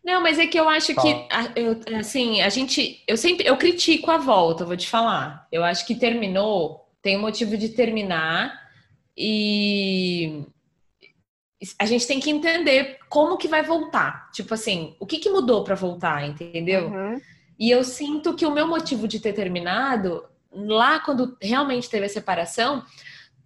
[0.04, 4.10] Não, mas é que eu acho que, eu- assim, a gente, eu sempre, eu critico
[4.10, 5.48] a volta, vou te falar.
[5.52, 8.60] Eu acho que terminou, tem um motivo de terminar
[9.16, 10.44] e
[11.78, 14.32] a gente tem que entender como que vai voltar.
[14.32, 16.88] Tipo assim, o que, que mudou para voltar, entendeu?
[16.88, 17.20] Uhum.
[17.60, 22.10] E eu sinto que o meu motivo de ter terminado, lá quando realmente teve a
[22.10, 22.84] separação,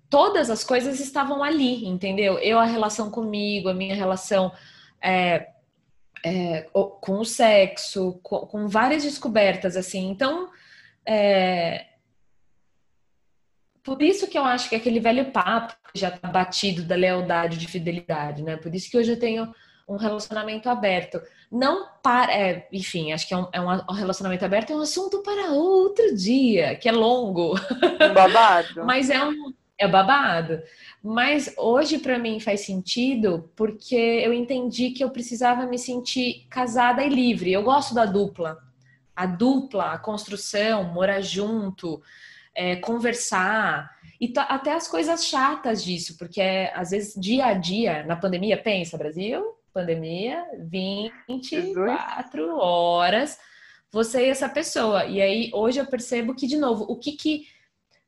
[0.10, 2.38] todas as coisas estavam ali, entendeu?
[2.38, 4.52] Eu, a relação comigo, a minha relação
[5.02, 5.48] é,
[6.24, 10.10] é, com o sexo, com, com, várias descobertas, assim.
[10.10, 10.50] Então,
[11.06, 11.86] é,
[13.84, 17.68] por isso que eu acho que aquele velho papo já tá batido da lealdade, de
[17.68, 18.56] fidelidade, né?
[18.56, 19.54] Por isso que hoje eu tenho
[19.88, 21.22] um relacionamento aberto.
[21.52, 22.34] Não para.
[22.34, 26.16] É, enfim, acho que é um, é um, relacionamento aberto, é um assunto para outro
[26.16, 27.56] dia, que é longo.
[27.56, 28.84] Um babado.
[28.88, 29.54] Mas é um.
[29.78, 30.62] É babado.
[31.02, 37.04] Mas hoje para mim faz sentido porque eu entendi que eu precisava me sentir casada
[37.04, 37.52] e livre.
[37.52, 38.58] Eu gosto da dupla.
[39.16, 42.02] A dupla, a construção, morar junto,
[42.56, 43.90] é, conversar.
[44.20, 48.58] E até as coisas chatas disso, porque é, às vezes dia a dia, na pandemia,
[48.58, 53.38] pensa, Brasil, pandemia, 24 horas,
[53.92, 55.06] você e essa pessoa.
[55.06, 57.48] E aí hoje eu percebo que, de novo, o que que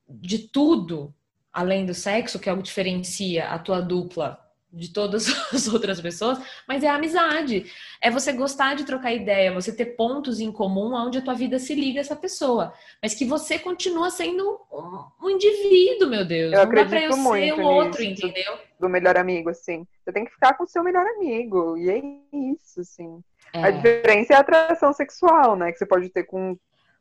[0.07, 1.13] de tudo,
[1.55, 4.39] além do sexo, que é o que diferencia a tua dupla
[4.71, 6.37] de todas as outras pessoas,
[6.67, 7.71] mas é a amizade.
[8.01, 11.57] É você gostar de trocar ideia, você ter pontos em comum onde a tua vida
[11.57, 12.73] se liga a essa pessoa.
[13.01, 16.51] Mas que você continua sendo um, um indivíduo, meu Deus.
[16.51, 18.57] Eu Não acredito dá pra eu muito ser o nisso, outro, entendeu?
[18.77, 19.87] Do melhor amigo, assim.
[20.03, 21.77] Você tem que ficar com o seu melhor amigo.
[21.77, 22.01] E é
[22.37, 23.23] isso, assim.
[23.53, 23.71] A É.
[23.71, 25.71] diferença é a atração sexual, né?
[25.71, 26.57] Que você pode ter com,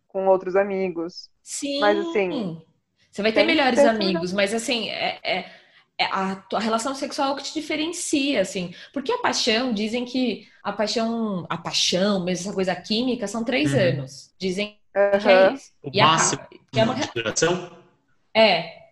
[0.07, 1.29] com outros amigos.
[1.43, 1.81] Sim.
[1.81, 2.63] Mas, assim,
[3.15, 5.45] Você vai ter tem melhores ter amigos, mas assim, é, é-
[5.97, 8.75] é a tua relação sexual é o que te diferencia, assim.
[8.93, 13.73] Porque a paixão, dizem que a paixão, a paixão, mesmo essa coisa química, são três
[13.73, 13.79] Uhum.
[13.79, 14.31] anos.
[14.37, 15.71] Dizem que é isso.
[15.81, 17.71] O E máximo Que é, uma- duração?
[18.37, 18.83] é,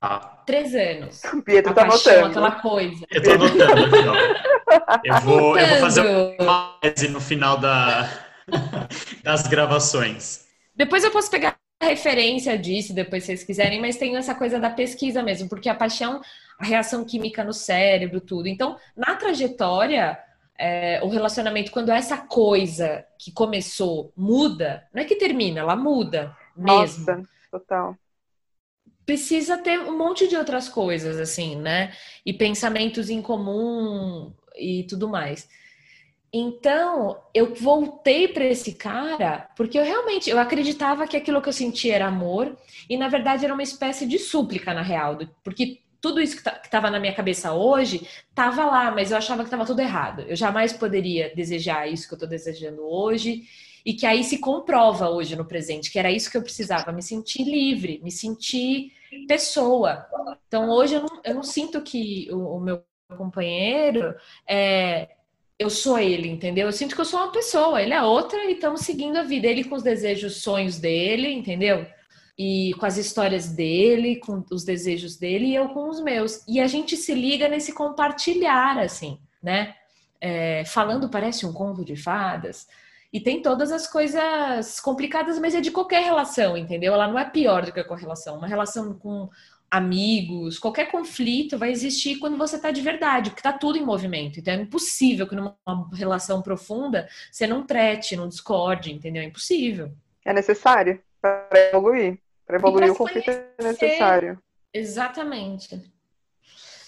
[0.00, 1.22] Ah, três anos.
[1.24, 2.30] O Pietro A tá paixão, anotando.
[2.46, 3.04] aquela coisa.
[3.10, 5.00] eu tô anotando aqui, ó.
[5.04, 6.00] Eu vou, eu vou fazer
[6.40, 8.08] uma tese no final da,
[9.24, 10.46] das gravações.
[10.74, 14.58] Depois eu posso pegar a referência disso, depois se vocês quiserem, mas tem essa coisa
[14.58, 16.20] da pesquisa mesmo, porque a paixão,
[16.58, 18.48] a reação química no cérebro, tudo.
[18.48, 20.18] Então, na trajetória,
[20.58, 26.36] é, o relacionamento, quando essa coisa que começou muda, não é que termina, ela muda
[26.56, 27.06] mesmo.
[27.06, 27.96] Nossa, total.
[29.06, 31.92] Precisa ter um monte de outras coisas, assim, né?
[32.26, 35.48] E pensamentos em comum e tudo mais.
[36.32, 41.52] Então, eu voltei para esse cara porque eu realmente eu acreditava que aquilo que eu
[41.52, 42.56] sentia era amor
[42.88, 46.90] e na verdade era uma espécie de súplica na real, porque tudo isso que estava
[46.90, 50.22] na minha cabeça hoje estava lá, mas eu achava que estava tudo errado.
[50.22, 53.44] Eu jamais poderia desejar isso que eu estou desejando hoje
[53.84, 57.02] e que aí se comprova hoje no presente, que era isso que eu precisava, me
[57.02, 58.92] sentir livre, me sentir
[59.26, 60.06] pessoa.
[60.46, 62.82] Então hoje eu não, eu não sinto que o, o meu
[63.16, 64.14] companheiro
[64.46, 65.08] é
[65.58, 66.66] eu sou ele, entendeu?
[66.66, 69.46] Eu sinto que eu sou uma pessoa, ele é outra e estamos seguindo a vida.
[69.48, 71.84] Ele com os desejos, sonhos dele, entendeu?
[72.38, 76.44] E com as histórias dele, com os desejos dele e eu com os meus.
[76.46, 79.74] E a gente se liga nesse compartilhar, assim, né?
[80.20, 82.68] É, falando parece um conto de fadas.
[83.12, 86.92] E tem todas as coisas complicadas, mas é de qualquer relação, entendeu?
[86.94, 88.36] Ela não é pior do que a correlação.
[88.36, 89.28] Uma relação com
[89.70, 94.40] amigos, qualquer conflito vai existir quando você está de verdade, porque está tudo em movimento.
[94.40, 95.56] Então é impossível que numa
[95.92, 99.22] relação profunda você não trete, não discorde, entendeu?
[99.22, 99.92] É impossível.
[100.24, 102.18] É necessário para evoluir.
[102.46, 103.86] Para evoluir o conflito é conhecer.
[103.86, 104.42] necessário.
[104.72, 105.92] Exatamente.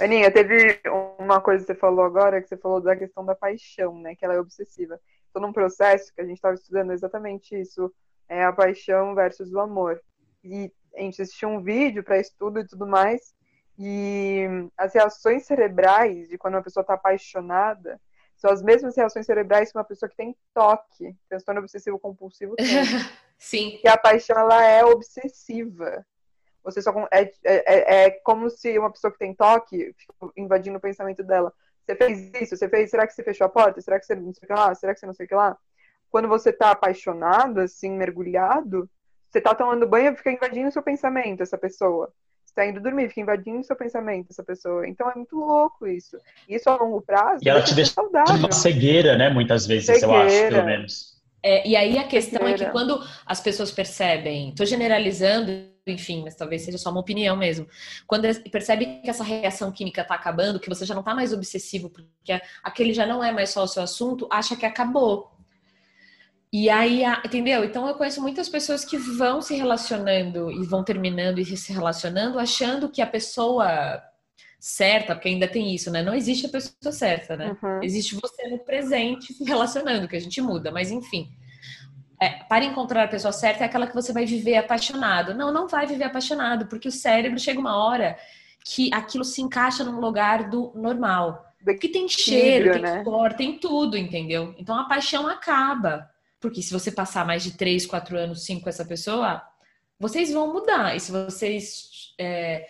[0.01, 0.81] Aninha, teve
[1.19, 4.15] uma coisa que você falou agora, que você falou da questão da paixão, né?
[4.15, 4.99] Que ela é obsessiva.
[5.27, 7.93] Estou num processo que a gente estava estudando exatamente isso,
[8.29, 10.01] é a paixão versus o amor.
[10.43, 13.35] E a gente assistiu um vídeo para estudo e tudo mais,
[13.79, 18.01] e as reações cerebrais de quando uma pessoa está apaixonada
[18.41, 22.67] são as mesmas reações cerebrais que uma pessoa que tem toque, transtorno obsessivo compulsivo tem.
[23.39, 23.79] Sim.
[23.81, 26.05] que a paixão ela é obsessiva.
[26.63, 29.95] Você só é, é, é, é como se uma pessoa que tem toque
[30.37, 31.53] invadindo o pensamento dela.
[31.85, 33.81] Você fez isso, você fez, será que você fechou a porta?
[33.81, 34.75] Será que você não sei o que lá?
[34.75, 35.57] Será que você não sei o que lá?
[36.11, 38.89] Quando você tá apaixonado, assim, mergulhado,
[39.31, 42.13] você tá tomando banho, fica invadindo o seu pensamento, essa pessoa.
[42.45, 44.89] Você tá indo dormir, fica invadindo o seu pensamento, essa pessoa.
[44.89, 46.19] Então é muito louco isso.
[46.49, 48.35] Isso a longo prazo E ela vai te deixa saudável.
[48.35, 49.31] Uma cegueira, né?
[49.31, 50.57] Muitas vezes, eu acho, Cegueira.
[50.57, 51.21] pelo menos.
[51.43, 52.73] É, e aí a questão é que Cegueira.
[52.73, 55.53] quando as pessoas percebem, tô generalizando,
[55.87, 57.69] enfim, mas talvez seja só uma opinião mesmo.
[58.05, 61.89] Quando percebe que essa reação química tá acabando, que você já não tá mais obsessivo,
[61.89, 65.31] porque aquele já não é mais só o seu assunto, acha que acabou.
[66.53, 67.65] E aí, entendeu?
[67.65, 72.41] Então eu conheço muitas pessoas que vão se relacionando e vão terminando e se relacionando,
[72.41, 74.03] achando que a pessoa
[74.59, 76.03] certa, porque ainda tem isso, né?
[76.03, 77.57] Não existe a pessoa certa, né?
[77.63, 77.83] Uhum.
[77.83, 81.31] Existe você no presente se relacionando, que a gente muda, mas enfim.
[82.21, 85.33] É, para encontrar a pessoa certa é aquela que você vai viver apaixonado.
[85.35, 88.19] Não, não vai viver apaixonado, porque o cérebro chega uma hora
[88.65, 91.47] que aquilo se encaixa num lugar do normal.
[91.65, 93.05] Porque tem cheiro, tem né?
[93.05, 94.55] cor, tem tudo, entendeu?
[94.59, 96.11] Então a paixão acaba.
[96.41, 99.43] Porque se você passar mais de três, quatro anos, cinco com essa pessoa,
[99.99, 100.97] vocês vão mudar.
[100.97, 102.67] E se vocês é,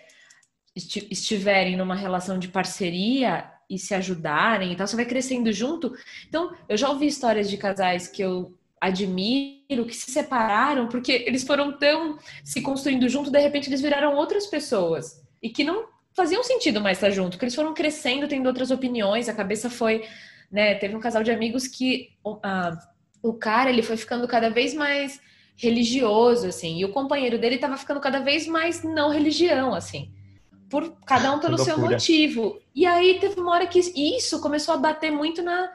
[0.75, 5.95] esti- estiverem numa relação de parceria e se ajudarem e tal, você vai crescendo junto.
[6.27, 11.43] Então, eu já ouvi histórias de casais que eu admiro, que se separaram porque eles
[11.43, 15.21] foram tão se construindo junto, de repente eles viraram outras pessoas.
[15.41, 19.29] E que não faziam sentido mais estar junto, porque eles foram crescendo, tendo outras opiniões,
[19.29, 20.05] a cabeça foi,
[20.51, 22.09] né, teve um casal de amigos que
[22.43, 22.77] a-
[23.21, 25.19] o cara, ele foi ficando cada vez mais
[25.55, 30.11] religioso, assim, e o companheiro dele estava ficando cada vez mais não religião, assim,
[30.69, 32.59] por cada um pelo seu motivo.
[32.73, 35.69] E aí teve uma hora que isso começou a bater muito na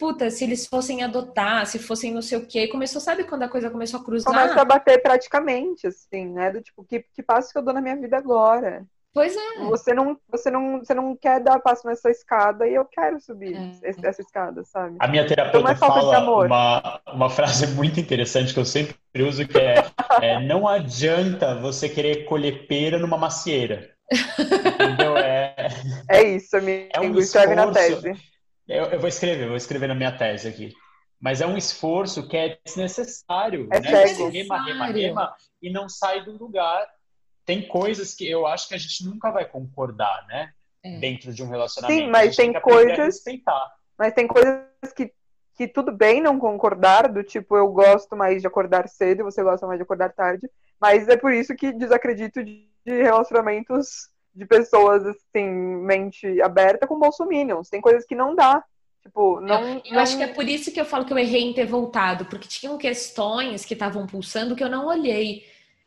[0.00, 3.48] puta, se eles fossem adotar, se fossem não sei o quê, começou, sabe quando a
[3.48, 4.32] coisa começou a cruzar?
[4.32, 6.50] Começa a bater praticamente, assim, né?
[6.50, 8.86] Do tipo, que, que passo que eu dou na minha vida agora?
[9.12, 9.64] Pois é.
[9.64, 13.56] Você não, você não, você não quer dar passo nessa escada e eu quero subir
[13.56, 14.06] É.
[14.06, 14.96] essa escada, sabe?
[15.00, 18.94] A minha Então terapeuta não é fala uma, uma frase muito interessante que eu sempre
[19.22, 19.84] uso, que é,
[20.22, 23.90] é, não adianta você querer colher pera numa macieira.
[24.38, 25.16] Entendeu?
[25.16, 25.54] É,
[26.08, 26.88] É isso, amigo.
[26.92, 28.02] É um Escreve na esforço.
[28.02, 28.20] tese.
[28.68, 30.72] eu, eu vou escrever, eu vou escrever na minha tese aqui.
[31.20, 34.06] Mas é um esforço que é desnecessário, É né?
[34.06, 36.86] Você rema, rema, rema e não sai do lugar.
[37.50, 40.52] Tem coisas que eu acho que a gente nunca vai concordar, né?
[40.82, 40.98] É.
[40.98, 42.00] Dentro de um relacionamento.
[42.00, 43.74] Sim, mas A gente tem a coisas- respeitar.
[43.98, 44.62] Mas tem coisas
[44.96, 45.12] que,
[45.54, 49.42] que tudo bem não concordar, do tipo, eu gosto mais de acordar cedo e você
[49.42, 50.48] gosta mais de acordar tarde.
[50.80, 56.98] Mas é por isso que desacredito de, de relacionamentos de pessoas, assim, mente aberta com
[56.98, 57.68] bolsominions.
[57.68, 58.64] Tem coisas que não dá.
[59.02, 59.82] Tipo, não.
[59.84, 62.24] Eu acho que é por isso que eu falo que eu errei em ter voltado,
[62.26, 65.44] porque tinham questões que estavam pulsando que eu não olhei.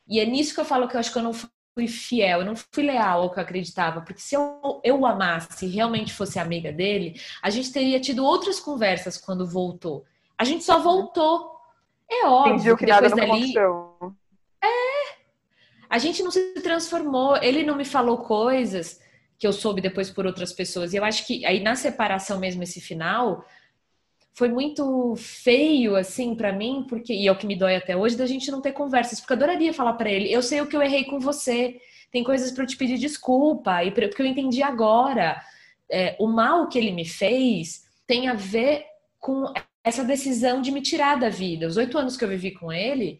[0.08, 1.50] E é nisso que eu falo que eu acho que eu não fui
[1.88, 4.02] fiel, eu não fui leal ao que eu acreditava.
[4.02, 8.24] Porque se eu, eu o amasse e realmente fosse amiga dele, a gente teria tido
[8.24, 10.06] outras conversas quando voltou.
[10.38, 11.52] A gente só voltou.
[12.10, 14.16] É óbvio Fingiu que depois dali aconteceu.
[15.90, 19.02] a gente não se transformou, ele não me falou coisas
[19.38, 20.94] que eu soube depois por outras pessoas.
[20.94, 23.44] E eu acho que aí na separação mesmo esse final
[24.34, 28.16] foi muito feio assim pra mim, porque e é o que me dói até hoje
[28.16, 30.76] da gente não ter conversas, porque eu adoraria falar pra ele, eu sei o que
[30.76, 31.80] eu errei com você.
[32.12, 35.42] Tem coisas pra eu te pedir desculpa e porque eu entendi agora.
[35.90, 38.86] É, o mal que ele me fez tem a ver
[39.20, 39.52] com
[39.84, 41.68] essa decisão de me tirar da vida.
[41.68, 43.20] Os oito anos que eu vivi com ele,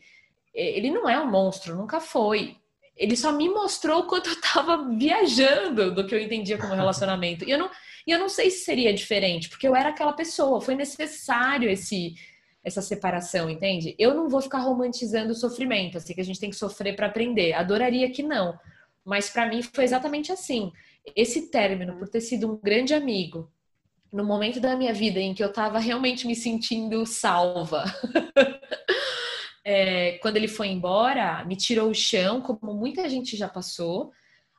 [0.54, 2.56] ele não é um monstro, nunca foi.
[2.96, 7.44] Ele só me mostrou o quanto eu tava viajando do que eu entendia como relacionamento.
[7.44, 7.70] E eu não,
[8.06, 12.16] e eu não sei se seria diferente, porque eu era aquela pessoa, foi necessário esse
[12.64, 13.94] essa separação, entende?
[14.00, 17.08] Eu não vou ficar romantizando o sofrimento, assim que a gente tem que sofrer para
[17.08, 17.52] aprender.
[17.54, 18.58] Adoraria que não,
[19.04, 20.72] mas para mim foi exatamente assim.
[21.16, 23.52] Esse término, por ter sido um grande amigo,
[24.12, 27.84] no momento da minha vida em que eu tava realmente me sentindo salva,
[29.66, 34.14] é, quando ele foi embora, me tirou o chão, como muita gente já passou.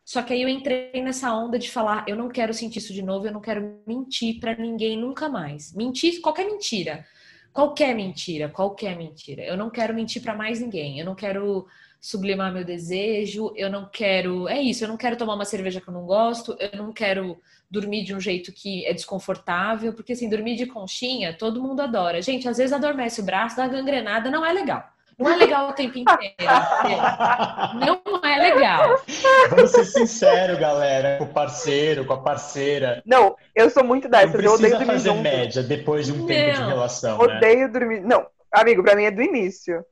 [0.05, 3.03] Só que aí eu entrei nessa onda de falar, eu não quero sentir isso de
[3.03, 5.73] novo, eu não quero mentir pra ninguém nunca mais.
[5.75, 7.07] Mentir, qualquer mentira.
[7.53, 9.43] Qualquer mentira, qualquer mentira.
[9.43, 10.99] Eu não quero mentir pra mais ninguém.
[10.99, 11.67] Eu não quero
[12.05, 15.89] sublimar meu desejo, eu não quero, é isso, eu não quero tomar uma cerveja que
[15.89, 17.41] eu não gosto, eu não quero
[17.71, 22.21] dormir de um jeito que é desconfortável, porque assim, dormir de conchinha, todo mundo adora.
[22.21, 24.87] Gente, às vezes adormece o braço, dá gangrenada, não é legal.
[25.19, 26.35] Não é legal o tempo inteiro.
[27.87, 29.01] Não é legal.
[29.51, 33.03] Vamos ser sinceros, galera, com o parceiro, com a parceira.
[33.07, 34.35] Não, eu sou muito Não dessas.
[34.35, 35.23] Eu odeio precisa dormir fazer junto.
[35.23, 37.37] média depois de um tempo de relação, né?
[37.37, 38.01] Odeio dormir.
[38.01, 39.85] Não, amigo, pra mim é do início.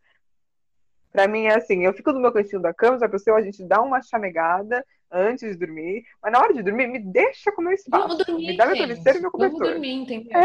[1.12, 3.16] Pra mim é assim, eu fico no meu cantinho da cama, sabe?
[3.36, 7.52] A gente dá uma chamegada antes de dormir, mas na hora de dormir, me deixa
[7.52, 8.08] com o meu espaço.
[8.08, 8.86] Vamos dormir, me dá meu gente.
[8.86, 9.72] travesseiro e meu Vamos cobertor.
[9.74, 10.40] dormir, entendeu?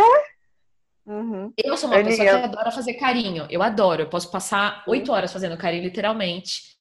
[1.06, 1.54] Uhum.
[1.58, 2.18] Eu sou uma Aninha.
[2.18, 3.48] pessoa que adora fazer carinho.
[3.50, 4.02] Eu adoro.
[4.02, 6.77] Eu posso passar oito horas fazendo carinho, literalmente.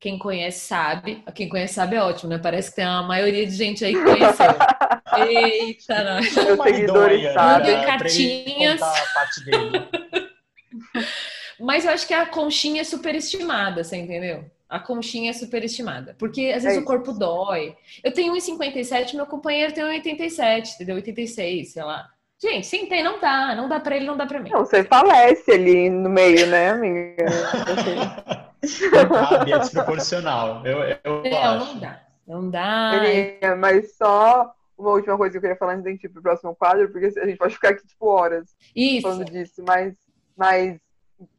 [0.00, 1.22] Quem conhece sabe.
[1.34, 2.38] Quem conhece sabe é ótimo, né?
[2.38, 4.46] Parece que tem uma maioria de gente aí que conheceu.
[5.28, 6.34] Eita, nós.
[6.34, 7.84] Meus seguidores sabem.
[7.84, 8.80] Cartinhas.
[11.60, 14.50] Mas eu acho que a conchinha é superestimada, você entendeu?
[14.66, 16.16] A conchinha é superestimada.
[16.18, 17.76] Porque às vezes É o corpo dói.
[18.02, 20.96] Eu tenho 1,57, meu companheiro tem 1,87, entendeu?
[20.96, 22.08] 86, sei lá.
[22.42, 23.54] Gente, sim, tem, não dá.
[23.54, 24.48] Não dá pra ele, não dá pra mim.
[24.50, 27.26] Não, você falece ali no meio, né, amiga?
[28.92, 30.66] Não cabe, é desproporcional.
[30.66, 31.72] Eu, eu Não, acho.
[31.72, 32.02] não dá.
[32.26, 32.90] Não dá.
[32.92, 36.20] Queria, mas só uma última coisa que eu queria falar antes de gente ir pro
[36.22, 39.00] próximo quadro, porque a gente pode ficar aqui, tipo, horas Isso.
[39.02, 39.62] falando disso.
[39.66, 39.94] Mas,
[40.36, 40.78] mas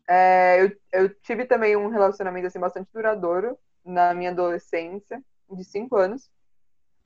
[0.09, 5.21] é, eu, eu tive também um relacionamento, assim, bastante duradouro na minha adolescência,
[5.51, 6.27] de cinco anos.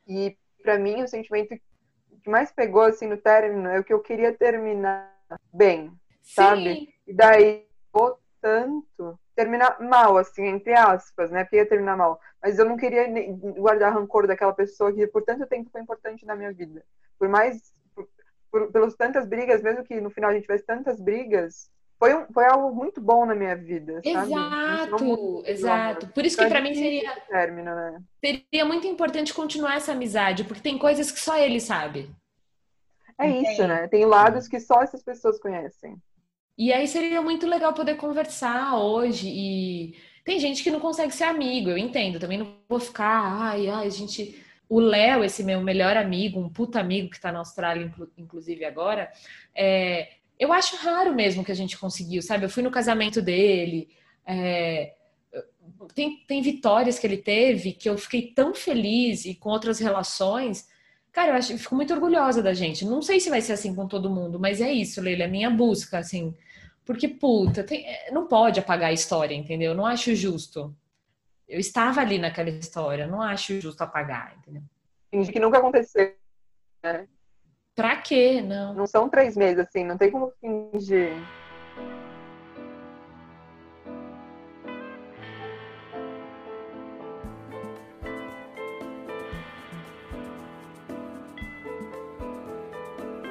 [0.07, 1.53] E, para mim, o sentimento
[2.25, 5.15] que mais pegou, assim, no término é o que eu queria terminar
[5.53, 6.73] bem, sabe?
[6.73, 6.87] Sim.
[7.05, 11.43] E daí, o tanto terminar mal, assim, entre aspas, né?
[11.43, 12.19] Porque ia terminar mal.
[12.41, 13.05] Mas eu não queria
[13.57, 16.83] guardar rancor daquela pessoa que por tanto tempo foi importante na minha vida.
[17.19, 17.71] Por mais.
[17.93, 18.09] Por,
[18.51, 22.25] por, pelas tantas brigas, mesmo que no final a gente tivesse tantas brigas, foi, um,
[22.33, 24.31] foi algo muito bom na minha vida, sabe?
[24.33, 26.07] Exato, exato.
[26.09, 28.01] Por isso que Então, pra é mim seria, término, né?
[28.23, 32.09] seria muito importante continuar essa amizade, porque tem coisas que só ele sabe.
[33.17, 33.49] É Entende?
[33.51, 33.87] isso, né?
[33.87, 35.95] Tem lados que só essas pessoas conhecem.
[36.57, 41.25] E aí seria muito legal poder conversar hoje e tem gente que não consegue ser
[41.25, 45.61] amigo, eu entendo, também não vou ficar, ai, ai, a gente, o Léo, esse meu
[45.61, 49.11] melhor amigo, um puta amigo que tá na Austrália, inclu- inclusive agora,
[49.53, 52.45] é, eu acho raro mesmo que a gente conseguiu, sabe?
[52.45, 53.89] Eu fui no casamento dele,
[54.25, 54.93] é,
[55.93, 60.67] tem, tem vitórias que ele teve que eu fiquei tão feliz e com outras relações.
[61.11, 62.83] Cara, eu acho, eu fico muito orgulhosa da gente.
[62.85, 65.49] Não sei se vai ser assim com todo mundo, mas é isso, Leila, é minha
[65.49, 66.33] busca, assim.
[66.85, 69.71] Porque, puta, tem- é, não pode apagar a história, entendeu?
[69.71, 70.75] Eu não acho justo.
[71.47, 74.63] Eu estava ali naquela história, não acho justo apagar, entendeu?
[75.09, 76.13] Fingir que nunca aconteceu.
[77.75, 78.41] Pra quê?
[78.41, 78.73] Não.
[78.73, 81.11] Não são três meses, assim, não tem como fingir.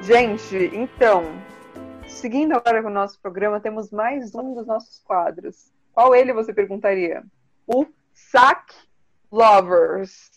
[0.02, 1.24] Gente, então,
[2.06, 5.72] seguindo agora com o nosso programa, temos mais um dos nossos quadros.
[5.94, 7.24] Qual ele você perguntaria?
[7.66, 8.74] O Sack
[9.32, 10.30] Lovers.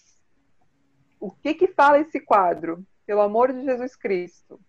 [1.19, 2.85] O que que fala esse quadro?
[3.07, 4.59] Pelo amor de Jesus Cristo.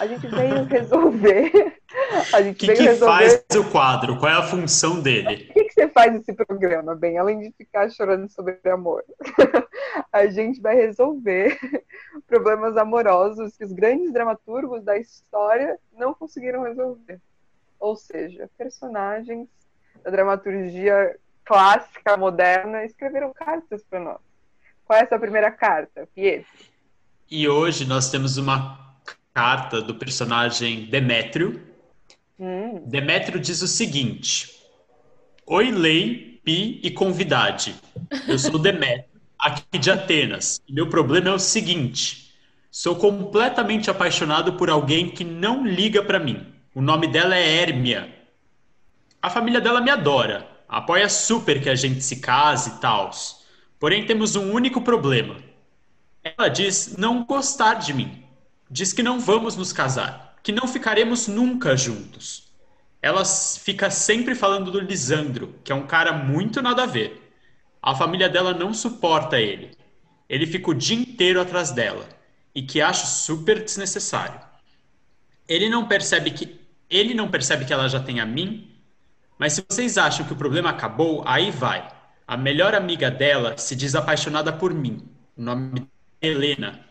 [0.00, 1.78] A gente veio resolver.
[2.32, 3.12] A O gente que, veio que resolver.
[3.14, 4.18] faz o quadro?
[4.18, 5.46] Qual é a função dele?
[5.50, 7.18] O que, que você faz nesse programa, bem?
[7.18, 9.04] Além de ficar chorando sobre amor.
[10.12, 11.56] A gente vai resolver
[12.26, 17.20] problemas amorosos que os grandes dramaturgos da história não conseguiram resolver.
[17.78, 19.48] Ou seja, personagens
[20.02, 24.18] da dramaturgia clássica, moderna, escreveram cartas para nós.
[24.84, 26.73] Qual é essa primeira carta, Pietro?
[27.30, 28.78] E hoje nós temos uma
[29.32, 31.60] carta do personagem Demétrio.
[32.38, 34.50] Hum, Demétrio diz o seguinte:
[35.46, 37.74] Oi, Lei, Pi e convidade.
[38.28, 40.60] Eu sou Demétrio, aqui de Atenas.
[40.68, 42.34] E meu problema é o seguinte:
[42.70, 46.46] sou completamente apaixonado por alguém que não liga pra mim.
[46.74, 48.14] O nome dela é Hérmia.
[49.22, 53.10] A família dela me adora, apoia super que a gente se case e tal.
[53.80, 55.36] Porém, temos um único problema.
[56.24, 58.24] Ela diz não gostar de mim.
[58.70, 62.50] Diz que não vamos nos casar, que não ficaremos nunca juntos.
[63.02, 67.30] Ela fica sempre falando do Lisandro, que é um cara muito nada a ver.
[67.82, 69.76] A família dela não suporta ele.
[70.26, 72.08] Ele fica o dia inteiro atrás dela
[72.54, 74.40] e que acho super desnecessário.
[75.46, 76.58] Ele não percebe que
[76.88, 78.74] ele não percebe que ela já tem a mim,
[79.38, 81.86] mas se vocês acham que o problema acabou, aí vai.
[82.26, 85.06] A melhor amiga dela se diz apaixonada por mim.
[85.36, 85.86] O nome
[86.24, 86.84] Helena.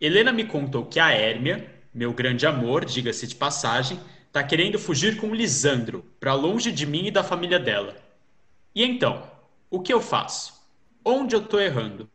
[0.00, 3.98] Helena me contou que a Hérmia, meu grande amor, diga-se de passagem,
[4.32, 7.96] tá querendo fugir com Lisandro, pra longe de mim e da família dela.
[8.74, 9.28] E então,
[9.70, 10.54] o que eu faço?
[11.04, 12.08] Onde eu tô errando?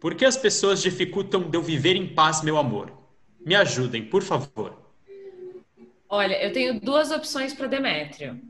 [0.00, 2.92] Por que as pessoas dificultam de eu viver em paz, meu amor?
[3.44, 4.80] Me ajudem, por favor.
[6.08, 8.40] Olha, eu tenho duas opções para Demétrio.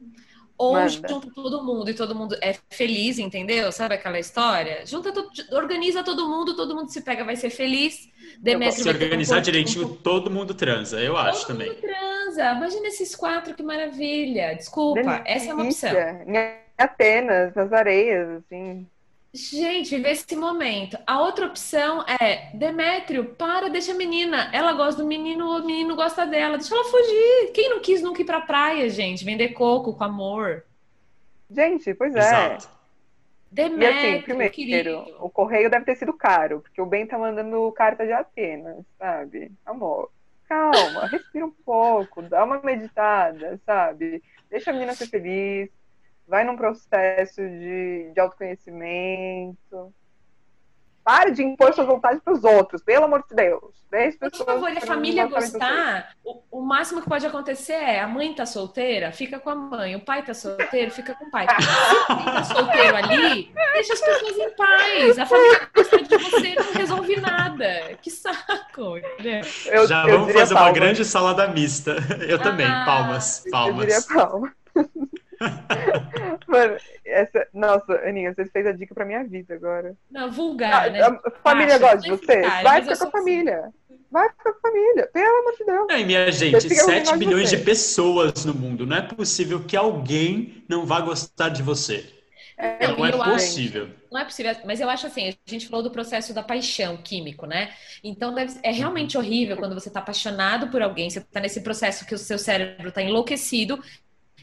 [0.63, 0.89] Ou Manda.
[0.91, 3.73] junta todo mundo e todo mundo é feliz, entendeu?
[3.73, 4.85] Sabe aquela história?
[4.85, 5.11] Junta
[5.53, 8.11] organiza todo mundo, todo mundo se pega, vai ser feliz.
[8.39, 11.69] Demétrio Se um organizar corpo- direitinho, todo mundo transa, eu acho Todo também.
[11.71, 12.53] mundo transa.
[12.53, 14.55] Imagina esses quatro, que maravilha.
[14.55, 15.91] Desculpa, essa é uma opção.
[15.93, 16.25] delícia.
[16.27, 18.87] Em Atenas, nas areias, assim.
[19.33, 20.99] Gente, viver esse momento.
[21.07, 24.51] A outra opção é Demétrio, para, deixa a menina.
[24.53, 26.59] Ela gosta do menino, o menino gosta dela.
[26.59, 27.53] Deixa ela fugir.
[27.53, 29.25] Quem não quis nunca ir pra praia, gente?
[29.25, 30.65] Vender coco com amor.
[31.49, 32.19] Gente, pois é.
[32.19, 32.69] Exato.
[33.51, 35.17] E Demétrio, assim, primeiro, querido.
[35.19, 39.51] o correio deve ter sido caro, porque o Ben tá mandando carta de Atenas, sabe?
[39.67, 40.09] Amor,
[40.49, 44.23] calma, respira um pouco, dá uma meditada, sabe?
[44.49, 45.69] Deixa a menina ser feliz,
[46.31, 49.93] vai num processo de, de autoconhecimento.
[51.03, 53.75] Para de impor suas vontades pros outros, pelo amor de Deus.
[53.91, 58.01] Deixa Por pessoas favor, e a família gostar, o, o máximo que pode acontecer é
[58.01, 61.31] a mãe tá solteira, fica com a mãe, o pai tá solteiro, fica com o
[61.31, 61.47] pai.
[61.49, 65.19] Se tá solteiro ali, deixa as pessoas em paz.
[65.19, 67.99] A família gosta de você não resolve nada.
[68.01, 68.99] Que saco?
[69.67, 70.75] Eu, Já eu vamos fazer uma palmas.
[70.79, 71.97] grande salada mista.
[72.29, 74.53] Eu também, Ah, palmas, Eu diria palmas.
[76.51, 77.47] Mano, essa.
[77.55, 79.95] Nossa, Aninha, você fez a dica pra minha vida agora.
[80.11, 81.01] Não, vulgar, Ah, né?
[81.03, 82.35] a família Acha, gosta de não você?
[82.41, 83.71] vulgar, Vai ficar com a família.
[84.11, 85.07] Vai ficar com a família.
[85.13, 85.87] Pelo amor de Deus.
[85.91, 87.57] Ai, minha gente, Eu fico 7 orgulhosa de bilhões você.
[87.57, 88.87] de pessoas no mundo.
[88.87, 92.05] Não é possível que alguém não vá gostar de você.
[92.59, 93.89] É, Não é eu acho- possível.
[94.13, 97.47] Não é possível, mas eu acho assim, a gente falou do processo da paixão químico,
[97.47, 97.73] né?
[98.05, 102.05] Então deve- é realmente horrível quando você tá apaixonado por alguém, você tá nesse processo
[102.05, 103.83] que o seu cérebro tá enlouquecido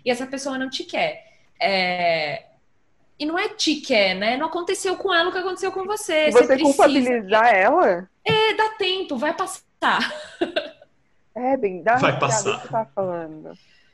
[0.04, 1.27] e essa pessoa não te quer.
[1.60, 2.44] É,
[3.20, 4.38] E não é te quer, né?
[4.38, 6.26] Não aconteceu com ela o que aconteceu com você.
[6.26, 6.64] Se você precisa.
[6.64, 10.00] culpabilizar ela, É, dá tempo, vai passar.
[11.36, 12.56] é bem, dá uma Vai respirada passar.
[12.62, 13.52] que você tá falando.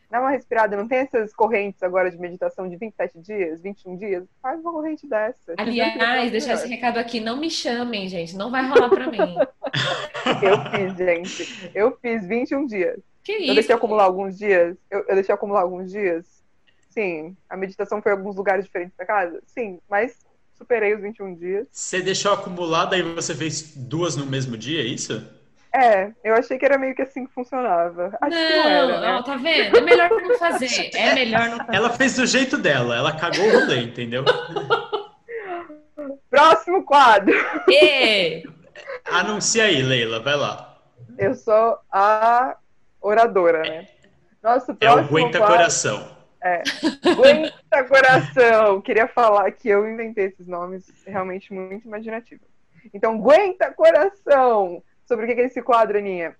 [0.09, 4.23] Dá uma respirada, não tem essas correntes agora de meditação de 27 dias, 21 dias?
[4.43, 5.55] Faz uma corrente dessa.
[5.57, 9.17] Aliás, deixar esse recado aqui, não me chamem, gente, não vai rolar pra mim.
[10.43, 11.71] Eu fiz, gente.
[11.73, 12.99] Eu fiz 21 dias.
[13.23, 13.53] Que Eu isso?
[13.55, 14.77] deixei acumular alguns dias.
[14.91, 16.42] Eu, eu deixei acumular alguns dias.
[16.93, 17.35] Sim.
[17.49, 19.41] A meditação foi em alguns lugares diferentes da casa?
[19.47, 19.79] Sim.
[19.89, 20.19] Mas
[20.53, 21.67] superei os 21 dias.
[21.71, 25.25] Você deixou acumulada e você fez duas no mesmo dia, é isso?
[25.75, 28.15] É, eu achei que era meio que assim que funcionava.
[28.21, 29.15] Acho que não era, né?
[29.15, 29.75] ó, tá vendo?
[29.75, 30.67] É melhor não fazer.
[30.93, 31.75] É melhor não fazer.
[31.75, 34.23] Ela fez do jeito dela, ela cagou o rolê, entendeu?
[36.29, 37.33] Próximo quadro.
[37.67, 38.43] Ê!
[39.05, 40.77] Anuncia aí, Leila, vai lá.
[41.17, 42.55] Eu sou a
[43.01, 43.87] oradora, né?
[44.43, 45.55] Nosso É o próximo Aguenta quadro...
[45.55, 46.07] Coração.
[47.03, 48.81] Aguenta coração!
[48.81, 52.47] Queria falar que eu inventei esses nomes realmente muito imaginativos.
[52.93, 54.83] Então, aguenta coração!
[55.05, 56.35] Sobre o que é esse quadro, Aninha?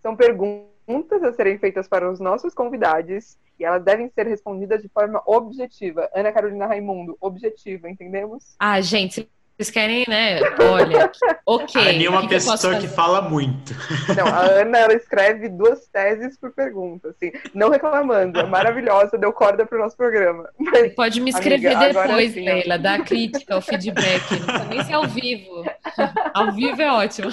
[0.00, 4.88] São perguntas a serem feitas para os nossos convidados e elas devem ser respondidas de
[4.88, 6.08] forma objetiva.
[6.14, 8.54] Ana Carolina Raimundo, objetiva, entendemos?
[8.58, 9.28] Ah, gente,
[9.58, 10.38] vocês querem, né?
[10.70, 11.10] Olha,
[11.44, 11.82] ok.
[11.82, 12.88] a Aninha é uma que que pessoa que fazer?
[12.94, 13.74] fala muito.
[14.16, 19.32] Não, a Ana ela escreve duas teses por pergunta, assim, não reclamando, é maravilhosa, deu
[19.32, 20.48] corda para o nosso programa.
[20.56, 22.44] Mas Pode me escrever Amiga, depois, sim.
[22.44, 24.30] Leila, dar a crítica, o feedback.
[24.30, 25.64] Não precisa nem ser ao vivo.
[26.34, 27.30] Ao vivo é ótimo.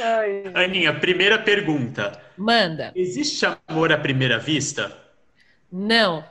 [0.00, 2.20] ai, Aninha, primeira pergunta.
[2.36, 2.92] Manda.
[2.94, 4.96] Existe amor à primeira vista?
[5.72, 6.24] Não.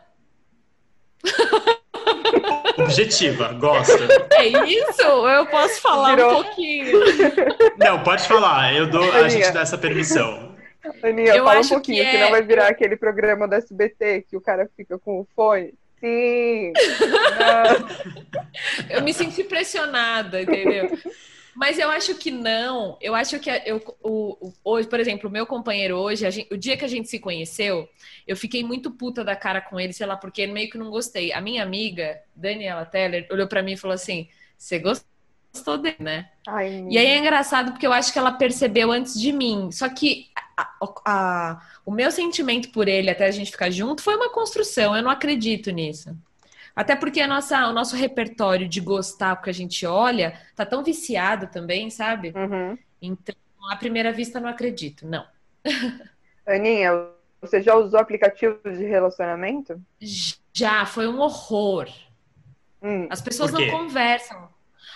[2.77, 4.07] Objetiva, gosta.
[4.33, 5.01] É isso?
[5.01, 6.39] Eu posso falar Virou.
[6.39, 6.99] um pouquinho.
[7.77, 10.53] Não, pode falar, eu dou, a gente dá essa permissão.
[11.03, 14.25] Aninha, Eu fala um acho pouquinho, que é- senão vai virar aquele programa da SBT
[14.29, 15.73] que o cara fica com o fone.
[15.99, 16.73] Sim!
[18.89, 20.91] Eu me senti pressionada, entendeu?
[21.55, 22.97] Mas eu acho que não.
[23.01, 26.57] Eu acho que eu, o, o- hoje, por exemplo, o meu companheiro hoje, gente- o
[26.57, 27.87] dia que a gente se conheceu,
[28.27, 31.31] eu fiquei muito puta da cara com ele, sei lá, porque meio que não gostei.
[31.31, 34.27] A minha amiga, Daniela Teller, olhou pra mim e falou assim:
[34.57, 36.29] Você gostou dele, né?
[36.47, 39.71] Ai, E aí é engraçado porque eu acho que ela percebeu antes de mim.
[39.71, 40.27] Só que
[40.57, 40.69] a-
[41.05, 44.95] a- o meu sentimento por ele até a gente ficar junto foi uma construção.
[44.95, 46.15] Eu não acredito nisso.
[46.75, 50.65] Até porque a nossa, o nosso repertório de gostar o que a gente olha tá
[50.65, 52.33] tão viciado também, sabe?
[52.35, 52.77] Uhum.
[53.01, 53.35] Então,
[53.71, 55.07] à primeira vista, não acredito.
[55.07, 55.25] Não.
[56.45, 56.91] Aninha,
[57.41, 59.81] você já usou aplicativos de relacionamento?
[60.53, 61.87] Já foi um horror.
[62.81, 64.49] Hum, As pessoas não conversam.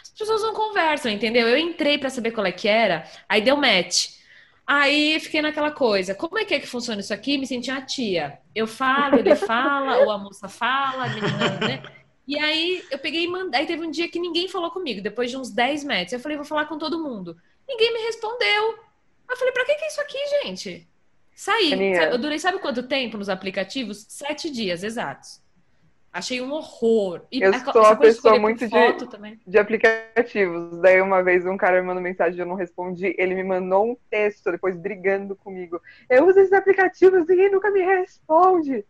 [0.03, 1.47] As pessoas não conversam, entendeu?
[1.47, 4.18] Eu entrei pra saber qual é que era, aí deu match.
[4.72, 7.39] Aí fiquei naquela coisa, como é que é que funciona isso aqui?
[7.39, 8.38] Me senti uma tia.
[8.53, 11.84] Eu falo, ele fala, ou a moça fala, a menina, né?
[12.28, 13.61] E aí eu peguei e mandei.
[13.61, 16.13] Aí teve um dia que ninguém falou comigo, depois de uns 10 metros.
[16.13, 17.36] Eu falei, vou falar com todo mundo.
[17.67, 18.78] Ninguém me respondeu.
[19.28, 20.88] Eu falei, pra que, que é isso aqui, gente?
[21.34, 21.74] Saí.
[21.74, 22.03] Aninha.
[22.03, 24.05] Eu durei, sabe quanto tempo nos aplicativos?
[24.07, 25.41] Sete dias exatos.
[26.20, 27.22] Achei um horror.
[27.32, 29.39] E Eu sou uma pessoa muito de- foto também.
[29.45, 30.80] de aplicativos.
[30.82, 33.15] Daí uma vez um cara me mandou mensagem e eu não respondi.
[33.17, 35.82] Ele me mandou um texto depois brigando comigo.
[36.09, 38.86] Eu uso esses aplicativos, ninguém nunca me responde.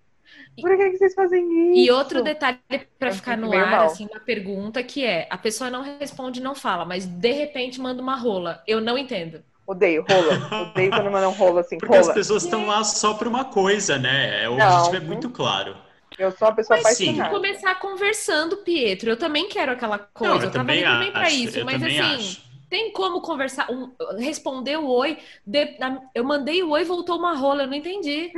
[0.62, 1.80] Por que, que vocês fazem isso?
[1.80, 2.60] E outro detalhe
[3.00, 3.86] pra Eu ficar no ar, mal.
[3.88, 8.00] assim, uma pergunta que é: a pessoa não responde, não fala, mas de repente manda
[8.02, 8.62] uma rola.
[8.68, 9.42] Eu não entendo.
[9.66, 10.70] Odeio, rola.
[10.72, 12.14] Odeio quando mandam rola assim, Porque as rola.
[12.14, 14.48] pessoas estão lá só por uma coisa, né?
[14.50, 14.68] O Não.
[14.68, 15.76] objetivo é muito claro.
[16.18, 17.36] Eu sou uma pessoa Mas sim, apaixonada.
[17.36, 19.10] começar conversando, Pietro.
[19.12, 20.34] Eu também quero aquela coisa.
[20.34, 21.36] Não, eu eu tava também ali também pra acho.
[21.36, 21.60] isso.
[21.60, 22.42] eu Mas assim, acho.
[22.70, 23.72] tem como conversar?
[23.72, 25.18] Um, responder o oi.
[25.46, 27.64] de- na- eu mandei o oi e voltou uma rola.
[27.64, 28.32] Eu não entendi.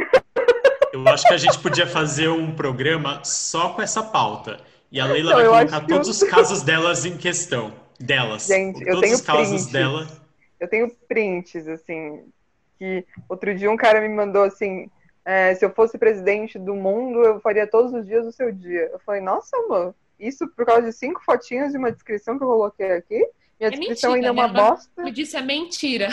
[0.93, 4.59] Eu acho que a gente podia fazer um programa só com essa pauta.
[4.91, 7.74] E a Leila Não, vai eu colocar todos eu- os casos delas em questão.
[7.99, 8.47] Delas.
[8.47, 9.72] Gente, eu Todos tenho os casos prints.
[9.72, 10.07] dela.
[10.59, 12.26] Eu tenho prints, assim,
[12.78, 14.89] que outro dia um cara me mandou assim,
[15.26, 18.89] é, se eu fosse presidente do mundo, eu faria todos os dias o seu dia.
[18.91, 22.47] Eu falei, nossa, mano, isso por causa de cinco fotinhos e uma descrição que eu
[22.47, 23.17] coloquei aqui?
[23.59, 24.59] Minha É descrição mentira, ainda é uma né?
[24.59, 25.03] Ela- bosta.
[25.03, 26.09] Me disse é mentira.